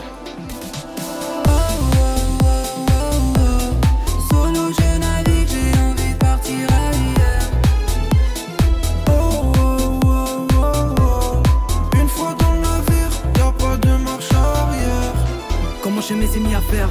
Oh, 1.47 1.49
oh, 1.49 2.19
oh, 2.43 2.57
oh, 2.93 3.39
oh. 3.39 4.29
Solo 4.29 4.65
je 4.79 4.99
navigue, 4.99 5.49
j'ai 5.55 5.73
envie 5.81 6.13
de 6.13 6.19
partir 6.19 6.69
ailleurs. 6.87 7.49
Oh, 9.09 9.53
oh, 9.57 10.01
oh, 10.05 10.47
oh, 10.53 10.95
oh. 11.01 11.99
Une 11.99 12.09
fois 12.11 12.35
dans 12.39 12.53
le 12.53 12.61
navire, 12.61 13.13
y 13.39 13.41
a 13.41 13.53
pas 13.53 13.77
de 13.79 13.93
marche 14.05 14.33
arrière. 14.33 15.15
Comment 15.83 16.03
je 16.03 16.13
m'ai 16.13 16.27
mis 16.27 16.55
à 16.55 16.61
faire? 16.61 16.91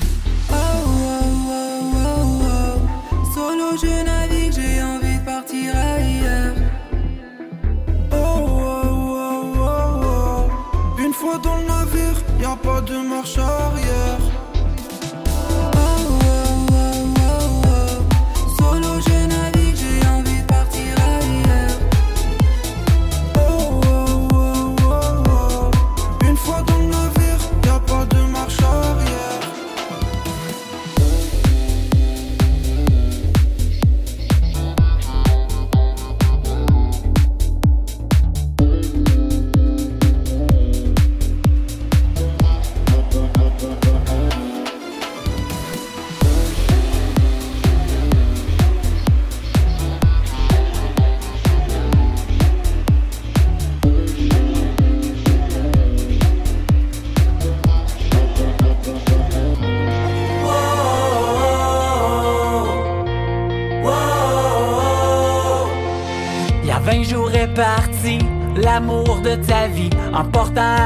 Je 3.77 4.03
navigue, 4.03 4.53
j'ai 4.53 4.81
envie 4.83 5.17
de 5.19 5.25
partir 5.25 5.75
ailleurs. 5.75 6.55
Oh, 8.11 8.15
oh, 8.15 8.81
oh, 9.17 9.53
oh, 9.57 10.01
oh. 10.03 11.01
Une 11.01 11.13
fois 11.13 11.37
dans 11.37 11.57
le 11.57 11.65
navire, 11.65 12.17
y 12.39 12.45
a 12.45 12.55
pas 12.55 12.81
de 12.81 12.97
marche 13.07 13.37
arrière. 13.37 14.20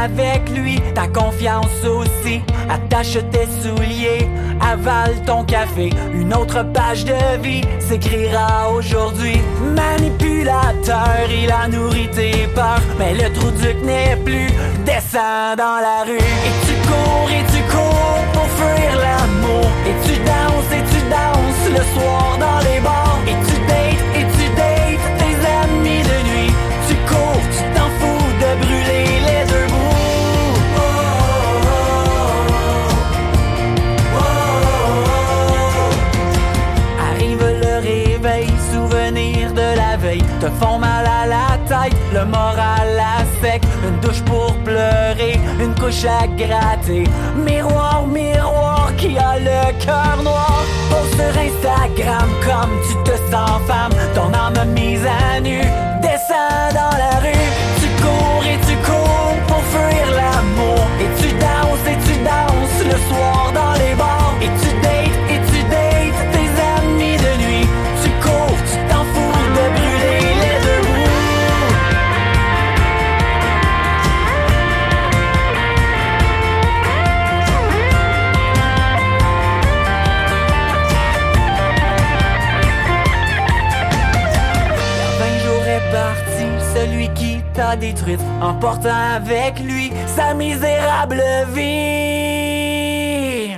Avec 0.05 0.49
lui 0.49 0.79
ta 0.93 1.07
confiance 1.07 1.83
aussi. 1.83 2.41
Attache 2.69 3.17
tes 3.31 3.47
souliers, 3.61 4.27
avale 4.61 5.15
ton 5.25 5.43
café, 5.43 5.89
une 6.13 6.33
autre 6.33 6.63
page 6.73 7.05
de 7.05 7.41
vie 7.41 7.63
s'écrira 7.79 8.69
aujourd'hui. 8.71 9.39
Manipulateur, 9.75 11.27
il 11.29 11.51
a 11.51 11.67
nourri 11.67 12.07
tes 12.09 12.47
peurs, 12.53 12.81
mais 12.99 13.13
le 13.13 13.33
trou 13.33 13.49
duc 13.51 13.77
n'est 13.83 14.17
plus. 14.23 14.49
Descends 14.85 15.55
dans 15.57 15.79
la 15.87 16.03
rue 16.05 16.17
et 16.17 16.55
tu 16.65 16.73
cours 16.87 17.29
et 17.29 17.43
tu 17.53 17.61
cours 17.71 18.23
pour 18.33 18.47
fuir 18.57 18.91
l'amour. 19.03 19.67
Et 19.87 19.95
tu 20.07 20.15
danses 20.19 20.71
et 20.71 20.83
tu 20.91 21.01
danses 21.09 21.69
le 21.69 21.99
soir 21.99 22.37
dans 22.39 22.59
les 22.67 22.79
bars. 22.79 23.04
Te 40.45 40.51
font 40.63 40.77
mal 40.77 41.03
à 41.07 41.25
la 41.25 41.57
tête, 41.67 41.97
le 42.13 42.23
moral 42.23 42.99
à 42.99 43.25
sec 43.41 43.63
Une 43.83 43.99
douche 43.99 44.21
pour 44.25 44.53
pleurer, 44.57 45.39
une 45.59 45.73
couche 45.73 46.05
à 46.05 46.27
gratter. 46.27 47.05
Miroir, 47.35 48.05
miroir, 48.05 48.91
qui 48.95 49.17
a 49.17 49.39
le 49.39 49.73
cœur 49.83 50.21
noir. 50.23 50.61
Pose 50.91 51.09
sur 51.17 51.35
Instagram 51.47 52.29
comme 52.45 52.73
tu 52.87 52.93
te 53.09 53.17
sens 53.31 53.59
femme. 53.65 53.93
Ton 54.13 54.31
âme 54.35 54.69
mise 54.69 55.01
à 55.03 55.39
nu, 55.39 55.61
descends 56.03 56.69
dans 56.79 56.95
la 56.95 57.17
rue. 57.25 57.47
Tu 57.81 57.87
cours 58.03 58.43
et 58.45 58.59
tu 58.67 58.75
cours 58.85 59.35
pour 59.47 59.63
fuir 59.73 60.05
l'amour. 60.11 60.85
Et 61.01 61.09
tu 61.19 61.29
danses 61.39 61.87
et 61.89 61.97
tu 62.05 62.19
danses 62.23 62.85
le 62.85 62.97
soir 63.09 63.51
dans 63.51 63.74
détruite, 87.75 88.21
emportant 88.41 89.15
avec 89.15 89.59
lui 89.59 89.91
sa 90.07 90.33
misérable 90.33 91.21
vie. 91.53 93.51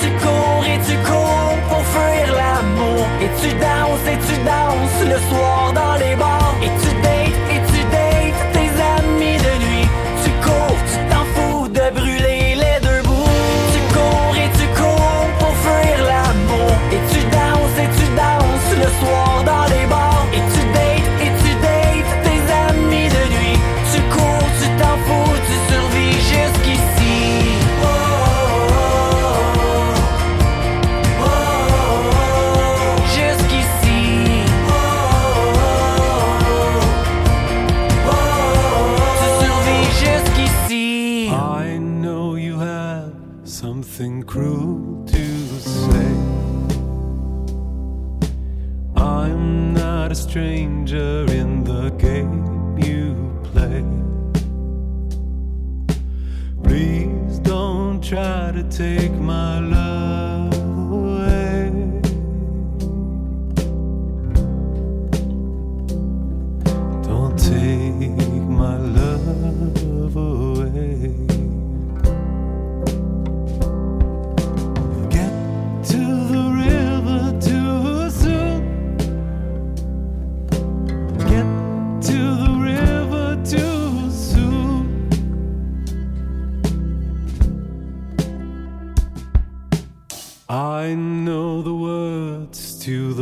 Tu 0.00 0.08
cours 0.22 0.64
et 0.66 0.78
tu 0.86 0.96
cours 1.08 1.56
pour 1.68 1.84
fuir 1.84 2.26
l'amour, 2.40 3.06
et 3.20 3.30
tu 3.40 3.48
danses 3.54 4.06
et 4.12 4.18
tu 4.26 4.36
danses 4.44 5.02
le 5.12 5.18
soir 5.28 5.72
dans 5.74 5.96
les 6.04 6.16
bars, 6.16 6.54
et 6.62 6.70
tu 6.82 6.90
dates 7.02 7.40
et 7.54 7.60
tu 7.72 7.80
dates 7.94 8.42
tes 8.52 8.70
amis 8.98 9.38
de 9.38 9.52
nuit. 9.64 9.88
Tu 10.24 10.30
cours, 10.44 10.80
tu 10.90 10.98
t'en 11.10 11.24
fous 11.34 11.68
de 11.68 11.84
brûler 11.98 12.54
les 12.56 12.78
deux 12.86 13.02
bouts. 13.02 13.38
Tu 13.72 13.80
cours 13.94 14.34
et 14.36 14.50
tu 14.58 14.66
cours 14.80 15.26
pour 15.38 15.54
fuir 15.64 15.96
l'amour, 16.10 16.72
et 16.92 17.00
tu 17.12 17.20
danses 17.36 17.78
et 17.78 17.88
tu 17.98 18.06
danses 18.16 18.72
le 18.76 18.90
soir 19.04 19.33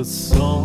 the 0.02 0.08
song 0.08 0.61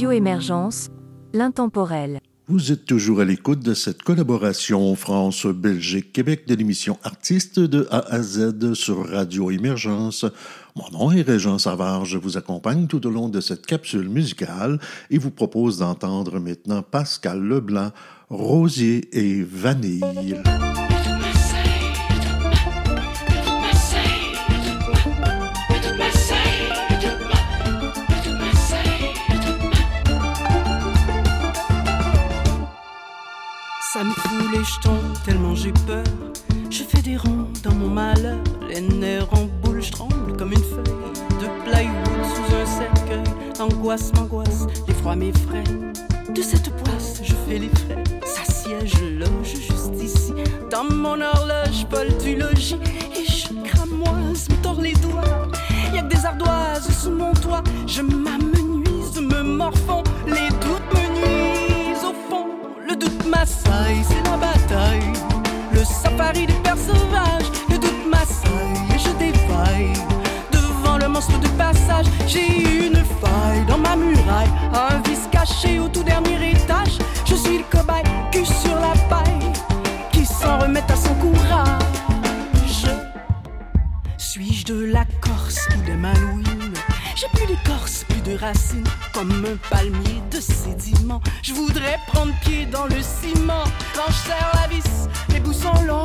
Radio 0.00 0.12
Émergence, 0.12 0.88
l'intemporel. 1.34 2.20
Vous 2.48 2.72
êtes 2.72 2.86
toujours 2.86 3.20
à 3.20 3.26
l'écoute 3.26 3.60
de 3.60 3.74
cette 3.74 4.02
collaboration 4.02 4.94
France-Belgique-Québec 4.94 6.46
de 6.48 6.54
l'émission 6.54 6.96
Artistes 7.02 7.60
de 7.60 7.86
A 7.90 7.98
à 8.10 8.22
Z 8.22 8.72
sur 8.72 9.06
Radio 9.06 9.50
Émergence. 9.50 10.24
Mon 10.74 10.88
nom 10.90 11.12
est 11.12 11.20
Régent 11.20 11.58
Savard, 11.58 12.06
je 12.06 12.16
vous 12.16 12.38
accompagne 12.38 12.86
tout 12.86 13.06
au 13.06 13.10
long 13.10 13.28
de 13.28 13.42
cette 13.42 13.66
capsule 13.66 14.08
musicale 14.08 14.80
et 15.10 15.18
vous 15.18 15.30
propose 15.30 15.80
d'entendre 15.80 16.40
maintenant 16.40 16.80
Pascal 16.80 17.42
Leblanc, 17.42 17.90
Rosier 18.30 19.06
et 19.12 19.42
Vanille. 19.42 20.40
Tellement 35.24 35.54
j'ai 35.54 35.72
peur? 35.86 36.04
Je 36.70 36.82
fais 36.82 37.00
des 37.00 37.16
ronds 37.16 37.48
dans 37.62 37.74
mon 37.74 37.88
malheur. 37.88 38.38
Les 38.68 38.80
nerfs 38.80 39.32
en 39.32 39.44
boule, 39.62 39.82
je 39.82 39.90
tremble 39.90 40.36
comme 40.36 40.52
une 40.52 40.58
feuille 40.58 40.84
de 41.40 41.46
plywood 41.64 42.24
sous 42.34 42.54
un 42.54 42.66
cercueil. 42.66 43.24
Angoisse 43.58 44.12
m'angoisse, 44.14 44.66
l'effroi 44.86 45.16
m'effraie. 45.16 45.64
De 46.34 46.42
cette 46.42 46.70
poisse, 46.82 47.20
je 47.22 47.32
fais 47.48 47.58
les 47.58 47.70
frais. 47.70 48.04
Ça 48.24 48.52
siège 48.52 49.00
loge 49.18 49.54
juste 49.54 50.02
ici. 50.02 50.34
Dans 50.70 50.84
mon 50.84 51.20
horloge, 51.20 51.86
Paul 51.88 52.08
du 52.22 52.36
logis. 52.36 52.76
Et 53.16 53.24
je 53.24 53.48
cramoise, 53.64 54.48
me 54.50 54.62
tords 54.62 54.80
les 54.80 54.94
doigts. 54.94 55.48
Y'a 55.94 56.02
que 56.02 56.14
des 56.14 56.24
ardoises 56.24 56.88
sous 57.02 57.10
mon 57.10 57.32
toit. 57.32 57.62
Je 57.86 58.02
m'amenuise, 58.02 59.20
me 59.20 59.42
morfonds. 59.42 60.04
Les 60.26 60.48
doutes 60.48 60.94
me. 60.94 61.09
Le 62.90 62.96
doute 62.96 63.24
m'assaille, 63.24 64.02
c'est 64.08 64.28
la 64.28 64.36
bataille. 64.36 65.12
Le 65.72 65.84
safari 65.84 66.46
des 66.46 66.54
pères 66.54 66.76
sauvages. 66.76 67.48
Le 67.68 67.78
doute 67.78 68.06
m'assaille 68.10 68.82
et 68.92 68.98
je 68.98 69.10
défaille. 69.16 69.92
Devant 70.50 70.98
le 70.98 71.06
monstre 71.06 71.38
de 71.38 71.46
passage, 71.50 72.06
j'ai 72.26 72.86
une 72.86 72.96
faille 72.96 73.64
dans 73.68 73.78
ma 73.78 73.94
muraille. 73.94 74.50
Un 74.74 74.98
vice 75.08 75.28
caché 75.30 75.78
au 75.78 75.86
tout 75.86 76.02
dernier 76.02 76.50
étage. 76.50 76.98
Je 77.26 77.36
suis 77.36 77.58
le 77.58 77.64
cobaye, 77.70 78.02
cul 78.32 78.44
sur 78.44 78.74
la 78.74 78.92
paille. 79.08 79.52
Qui 80.10 80.26
s'en 80.26 80.58
remet 80.58 80.82
à 80.90 80.96
son 80.96 81.14
courage? 81.14 82.88
Suis-je 84.18 84.64
de 84.64 84.84
la 84.86 85.04
Corse 85.20 85.68
ou 85.76 85.88
de 85.88 85.94
Malouine 85.96 86.74
J'ai 87.14 87.28
plus 87.34 87.46
d'écorce, 87.46 88.04
de 88.24 88.36
racines 88.36 88.84
Comme 89.12 89.30
un 89.44 89.56
palmier 89.68 90.22
de 90.30 90.40
sédiments. 90.40 91.20
Je 91.42 91.52
voudrais 91.52 91.98
prendre 92.06 92.32
pied 92.40 92.66
dans 92.66 92.86
le 92.86 93.00
ciment. 93.00 93.64
Quand 93.94 94.08
je 94.08 94.28
serre 94.28 94.52
la 94.54 94.68
vis, 94.68 95.08
les 95.32 95.40
bouts 95.40 95.52
sont 95.52 95.82
longs. 95.86 96.04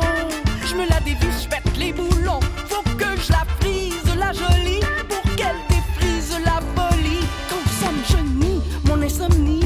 Je 0.66 0.74
me 0.74 0.88
la 0.88 1.00
dévisse, 1.00 1.44
je 1.44 1.48
pète 1.48 1.76
les 1.76 1.92
boulons. 1.92 2.40
Faut 2.68 2.82
que 2.96 3.04
je 3.20 3.32
la 3.32 3.44
frise, 3.60 4.16
la 4.18 4.32
jolie 4.32 4.80
Pour 5.08 5.22
qu'elle 5.36 5.60
défrise 5.68 6.36
la 6.44 6.60
folie. 6.74 7.26
Quand 7.48 7.70
ça 7.80 7.90
me 8.22 8.88
mon 8.88 9.02
insomnie 9.02 9.65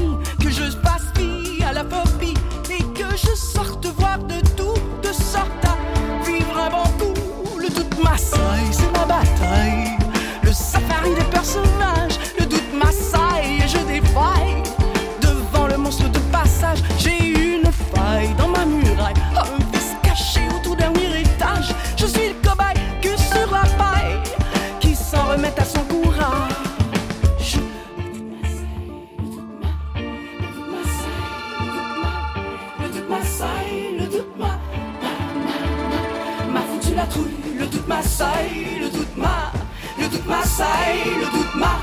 le 41.20 41.26
doute 41.32 41.54
m'a, 41.54 41.74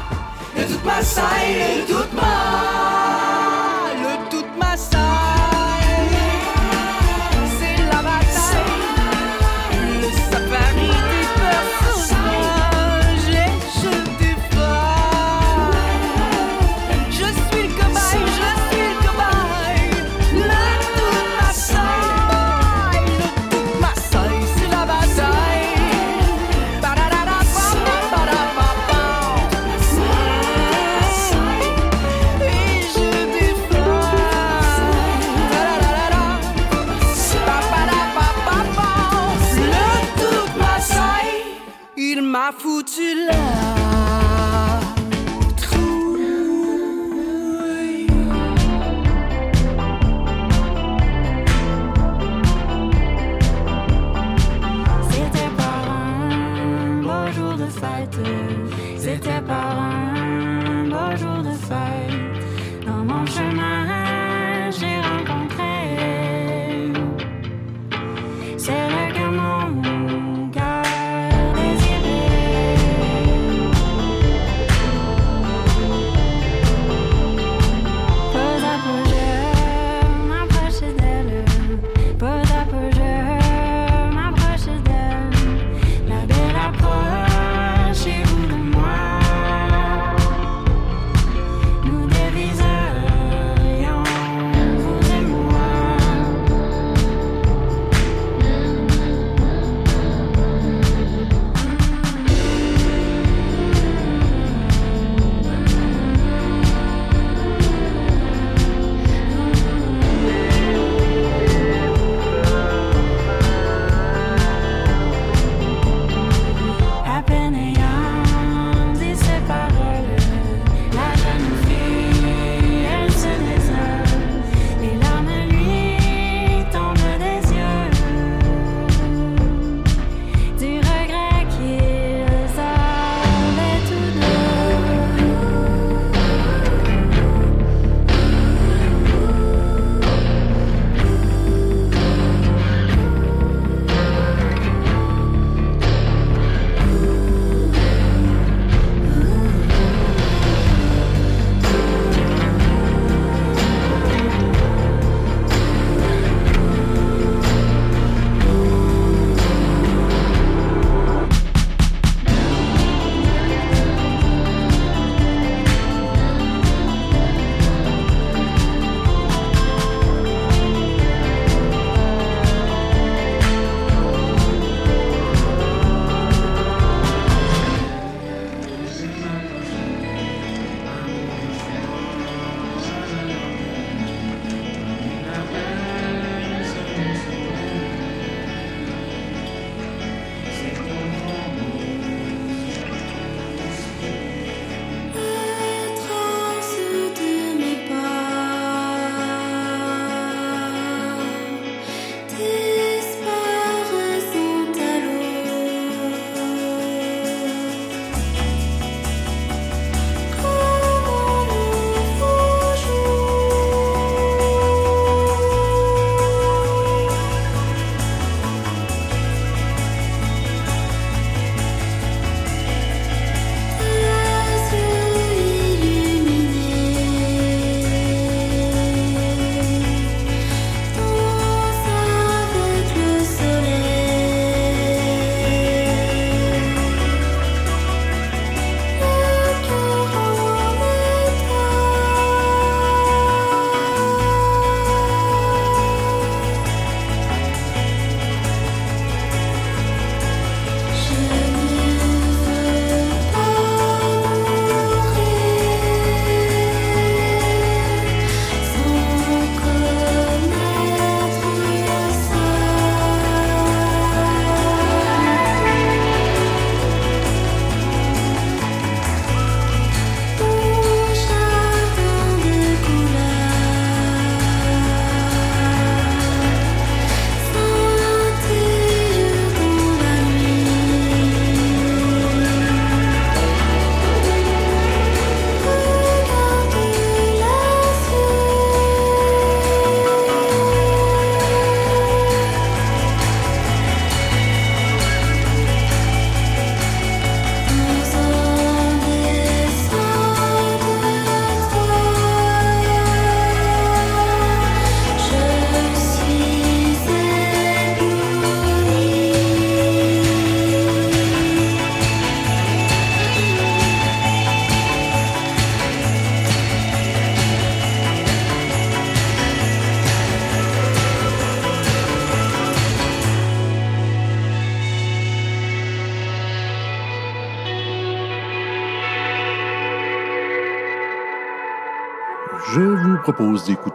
le 0.56 0.66
doute 0.66 0.86
m'assaille, 0.86 1.86
le 1.88 1.94
doute 1.94 2.14
m'a. 2.14 3.17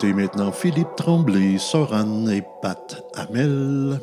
D'écouter 0.02 0.12
maintenant 0.12 0.52
Philippe 0.52 0.94
Tremblay, 0.96 1.58
Soran 1.58 2.26
et 2.28 2.42
Pat 2.60 3.02
Hamel. 3.16 4.00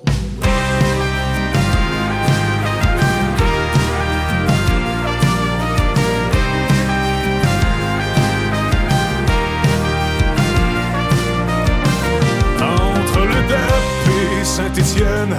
Entre 12.62 13.20
le 13.20 13.48
DEP 13.48 14.42
et 14.42 14.46
Saint-Étienne, 14.46 15.36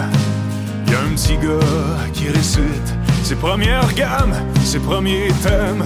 y 0.88 0.94
a 0.94 1.00
un 1.00 1.14
petit 1.14 1.36
gars 1.36 2.10
qui 2.12 2.28
récite 2.28 2.94
ses 3.22 3.36
premières 3.36 3.92
gammes, 3.94 4.34
ses 4.64 4.80
premiers 4.80 5.28
thèmes, 5.42 5.84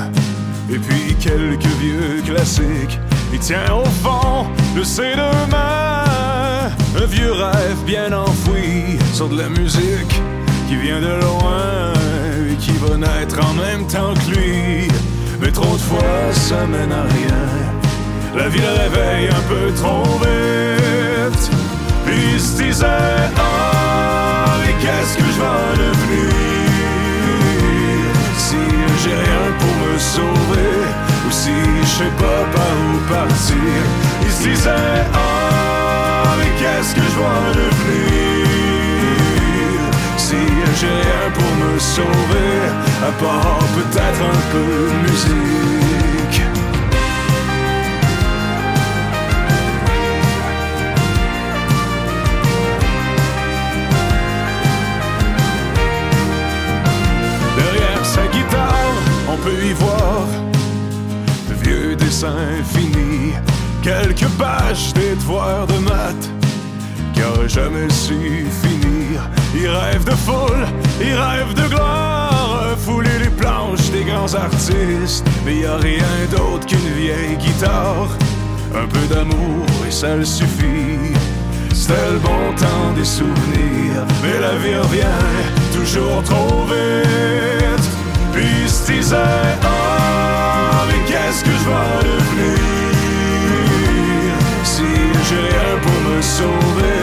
et 0.70 0.78
puis 0.78 1.14
quelques 1.20 1.64
vieux 1.80 2.22
classiques. 2.24 2.98
Il 3.32 3.40
tient 3.40 3.74
au 3.74 3.84
fond 3.84 4.46
de 4.74 4.82
ses 4.82 5.14
deux 5.14 5.50
mains 5.50 6.04
un 6.96 7.06
vieux 7.06 7.32
rêve 7.32 7.84
bien 7.86 8.12
enfoui 8.12 8.98
sur 9.12 9.28
de 9.28 9.38
la 9.38 9.48
musique 9.48 10.20
qui 10.68 10.76
vient 10.76 11.00
de 11.00 11.20
loin 11.20 11.92
et 12.50 12.54
qui 12.56 12.72
va 12.72 12.96
naître 12.96 13.36
en 13.44 13.54
même 13.54 13.86
temps 13.86 14.14
que 14.14 14.30
lui. 14.30 14.88
Mais 15.40 15.50
trop 15.50 15.74
de 15.74 15.80
fois, 15.80 16.32
ça 16.32 16.66
mène 16.66 16.92
à 16.92 17.02
rien. 17.02 17.44
La 18.36 18.48
vie 18.48 18.60
le 18.60 18.72
réveille 18.82 19.28
un 19.28 19.44
peu 19.48 19.72
trop 19.74 20.04
vite. 20.24 21.50
Puis 22.06 22.34
il 22.34 22.40
se 22.40 22.62
disait, 22.62 22.86
ah, 23.36 24.46
mais 24.60 24.72
qu'est-ce 24.80 25.16
que 25.18 25.24
je 25.24 25.40
vais 25.40 25.74
devenir? 25.84 26.32
Si 28.38 28.56
j'ai 29.02 29.14
rien 29.14 29.44
pour 29.58 29.74
me 29.86 29.98
sauver 29.98 30.74
ou 31.26 31.30
si 31.30 31.50
je 31.82 31.86
sais 31.86 32.14
pas 32.18 32.44
par 32.54 32.74
où 32.86 33.12
partir. 33.12 34.13
Se 34.34 34.48
disait, 34.48 34.70
ah, 35.14 36.34
mais 36.38 36.50
qu'est-ce 36.58 36.92
que 36.94 37.00
je 37.00 37.16
vais 37.20 37.52
devenir 37.60 38.24
si 40.16 40.36
j'ai 40.80 40.86
rien 40.86 41.30
pour 41.32 41.52
me 41.62 41.78
sauver 41.78 42.54
à 43.08 43.12
part 43.22 43.64
peut-être 43.76 44.22
un 44.22 44.40
peu 44.52 44.70
de 44.90 44.96
musique. 45.02 46.42
Derrière 57.56 58.04
sa 58.04 58.26
guitare, 58.26 58.94
on 59.28 59.36
peut 59.36 59.62
y 59.62 59.72
voir 59.74 60.26
de 61.48 61.54
vieux 61.62 61.96
dessins 61.96 62.62
finis, 62.74 63.34
quelques 63.84 64.28
pages 64.38 64.94
des 64.94 65.14
devoirs 65.14 65.66
de 65.66 65.78
maths 65.78 66.30
qui 67.12 67.22
auraient 67.22 67.48
jamais 67.48 67.90
su 67.90 68.46
finir. 68.62 69.20
Il 69.54 69.68
rêve 69.68 70.04
de 70.04 70.16
foule, 70.26 70.66
il 71.00 71.14
rêve 71.14 71.52
de 71.52 71.68
gloire, 71.68 72.74
fouler 72.78 73.18
les 73.22 73.28
planches 73.28 73.90
des 73.90 74.04
grands 74.04 74.34
artistes, 74.34 75.26
mais 75.44 75.56
y 75.56 75.66
a 75.66 75.76
rien 75.76 76.14
d'autre 76.30 76.66
qu'une 76.66 76.92
vieille 76.96 77.36
guitare, 77.36 78.08
un 78.74 78.86
peu 78.86 79.06
d'amour 79.14 79.66
et 79.86 79.90
ça 79.90 80.16
le 80.16 80.24
suffit. 80.24 81.12
C'était 81.74 82.10
le 82.12 82.18
bon 82.18 82.54
temps 82.56 82.92
des 82.96 83.04
souvenirs, 83.04 84.04
mais 84.22 84.40
la 84.40 84.56
vie 84.56 84.76
revient 84.76 85.22
toujours 85.74 86.22
trop 86.22 86.64
vite. 86.72 87.86
Puis 88.32 88.64
disait, 88.86 89.16
ah, 89.62 90.84
mais 90.88 91.00
qu'est-ce 91.06 91.44
que 91.44 91.50
je 91.50 91.68
vais 91.68 92.08
devenir 92.08 92.63
j'ai 95.28 95.36
rien 95.36 95.72
pour 95.82 95.98
me 96.10 96.20
sauver 96.22 97.02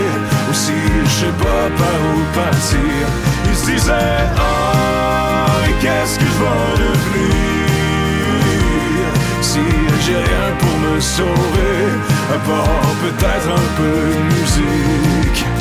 ou 0.49 0.53
si 0.53 0.73
je 1.05 1.09
sais 1.09 1.35
pas 1.45 1.63
par 1.79 1.99
où 2.11 2.19
partir. 2.35 3.03
Il 3.49 3.57
se 3.57 3.91
ah, 3.91 3.97
mais 5.63 5.73
qu'est-ce 5.81 6.15
que 6.19 6.25
je 6.25 6.37
vais 6.41 6.73
devenir 6.83 7.51
si 9.41 9.63
j'ai 10.05 10.15
rien 10.15 10.47
pour 10.59 10.75
me 10.85 10.99
sauver 10.99 11.77
à 12.33 12.37
part 12.47 12.91
peut-être 13.03 13.49
un 13.49 13.67
peu 13.77 13.97
de 14.13 14.23
musique. 14.33 15.60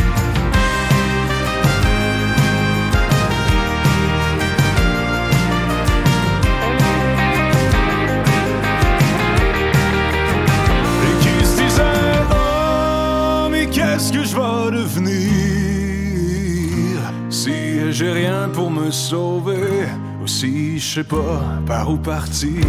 Pour 18.52 18.70
me 18.70 18.90
sauver 18.90 19.86
ou 20.22 20.26
si 20.26 20.78
je 20.78 20.94
sais 20.94 21.04
pas 21.04 21.40
par 21.66 21.90
où 21.90 21.96
partir. 21.96 22.64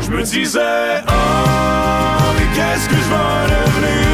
Je 0.00 0.10
me 0.10 0.22
disais, 0.22 1.02
oh, 1.08 1.12
mais 2.36 2.48
qu'est-ce 2.54 2.88
que 2.88 2.96
je 2.96 3.08
vais 3.12 3.44
devenir? 3.54 4.12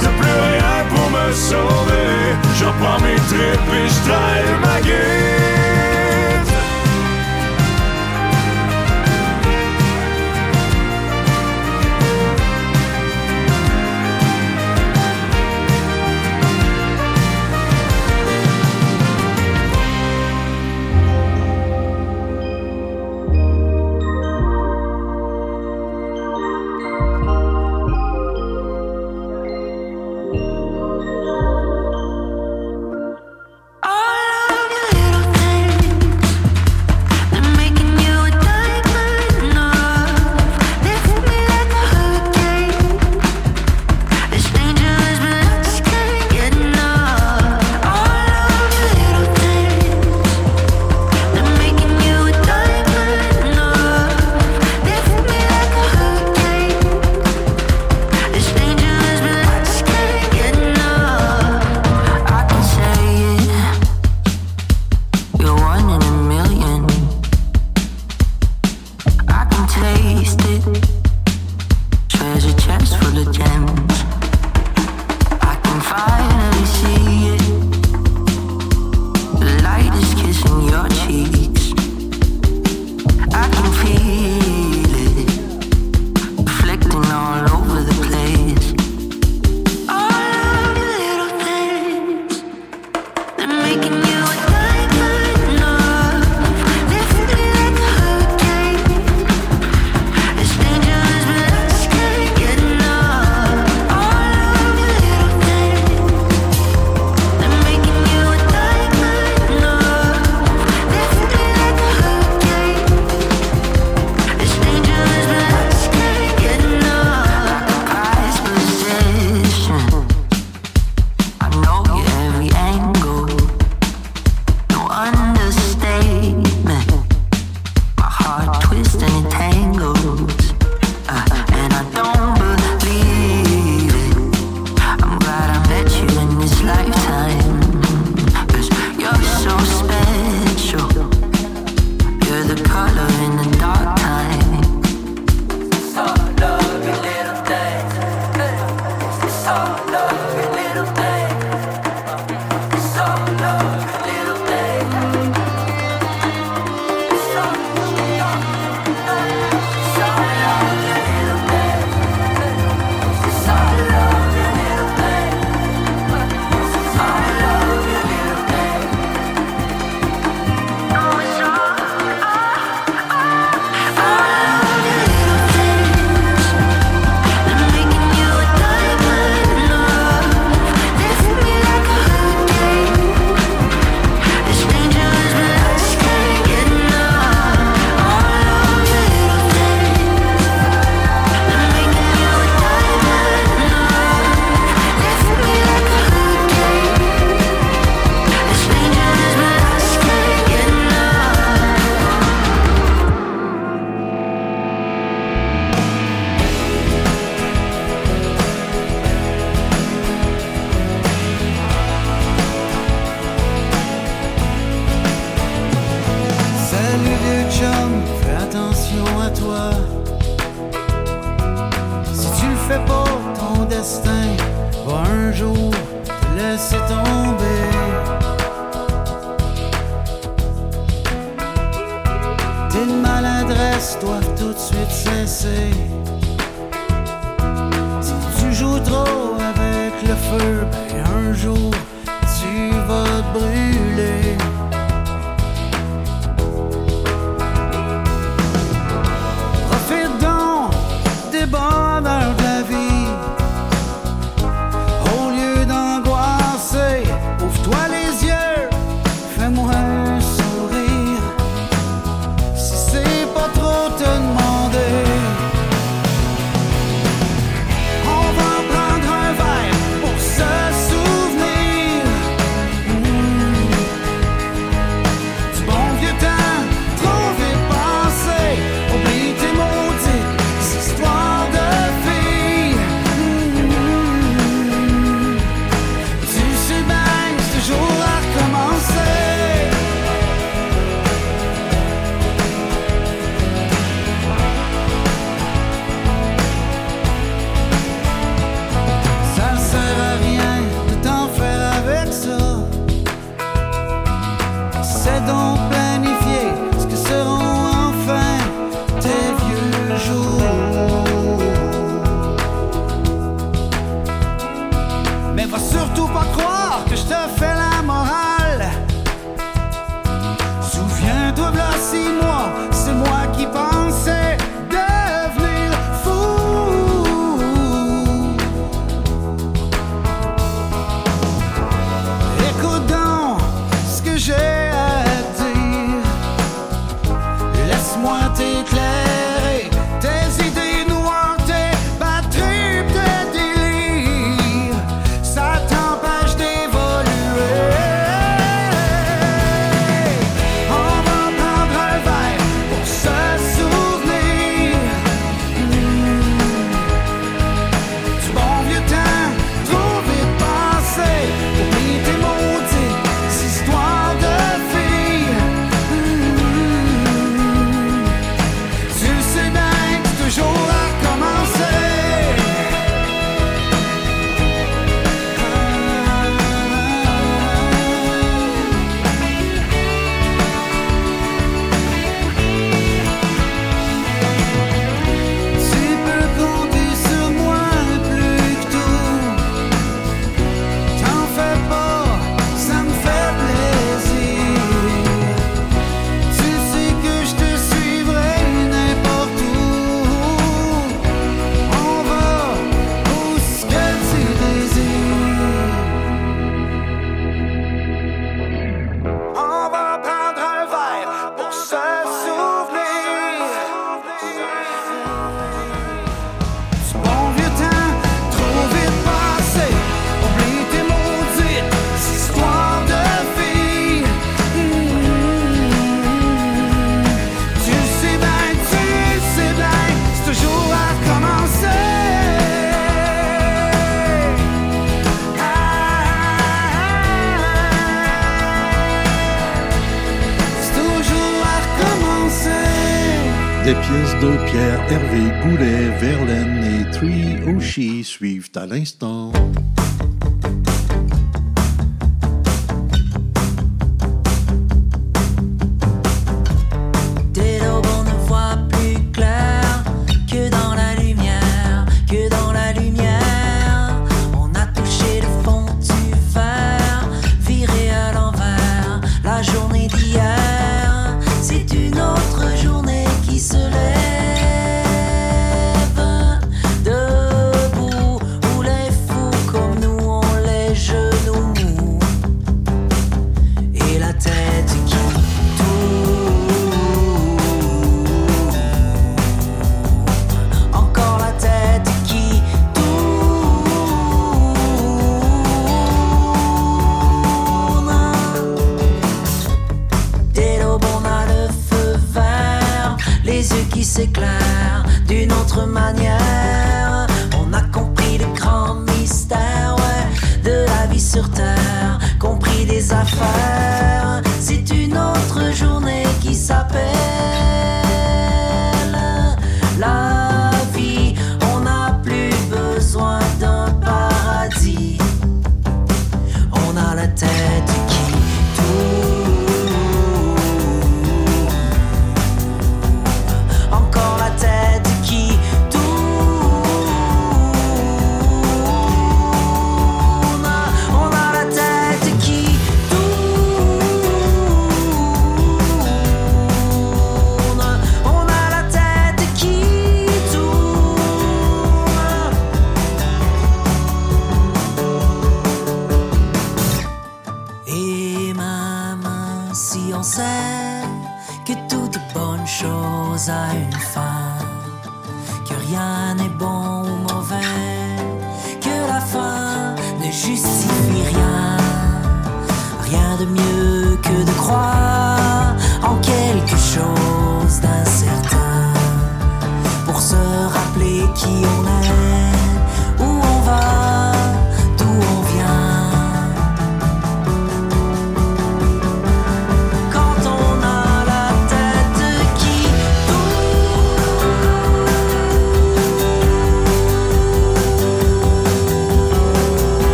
J'ai 0.00 0.14
plus 0.20 0.38
rien 0.52 0.76
pour 0.92 1.10
me 1.10 1.32
sauver. 1.32 2.36
Je 2.58 2.64
reprends 2.64 3.00
mes 3.00 3.16
tripes 3.16 3.72
et 3.72 3.88
je 3.88 4.66
ma 4.66 4.80
guide. 4.80 5.63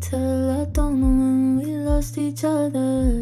Tell. 0.00 0.60
I 0.60 0.64
don't 0.66 1.00
know 1.00 1.08
when 1.08 1.58
we 1.58 1.72
lost 1.88 2.18
each 2.18 2.44
other. 2.44 3.17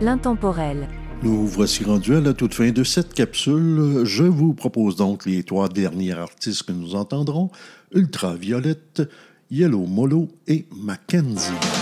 L'intemporel. 0.00 0.88
Nous 1.24 1.46
voici 1.48 1.82
rendus 1.82 2.14
à 2.14 2.20
la 2.20 2.32
toute 2.32 2.54
fin 2.54 2.70
de 2.70 2.84
cette 2.84 3.12
capsule. 3.12 4.02
Je 4.04 4.22
vous 4.22 4.54
propose 4.54 4.94
donc 4.94 5.26
les 5.26 5.42
trois 5.42 5.68
derniers 5.68 6.12
artistes 6.12 6.62
que 6.64 6.72
nous 6.72 6.94
entendrons 6.94 7.50
Ultraviolette, 7.92 9.02
Yellow 9.50 9.86
Molo 9.86 10.28
et 10.46 10.66
Mackenzie. 10.76 11.81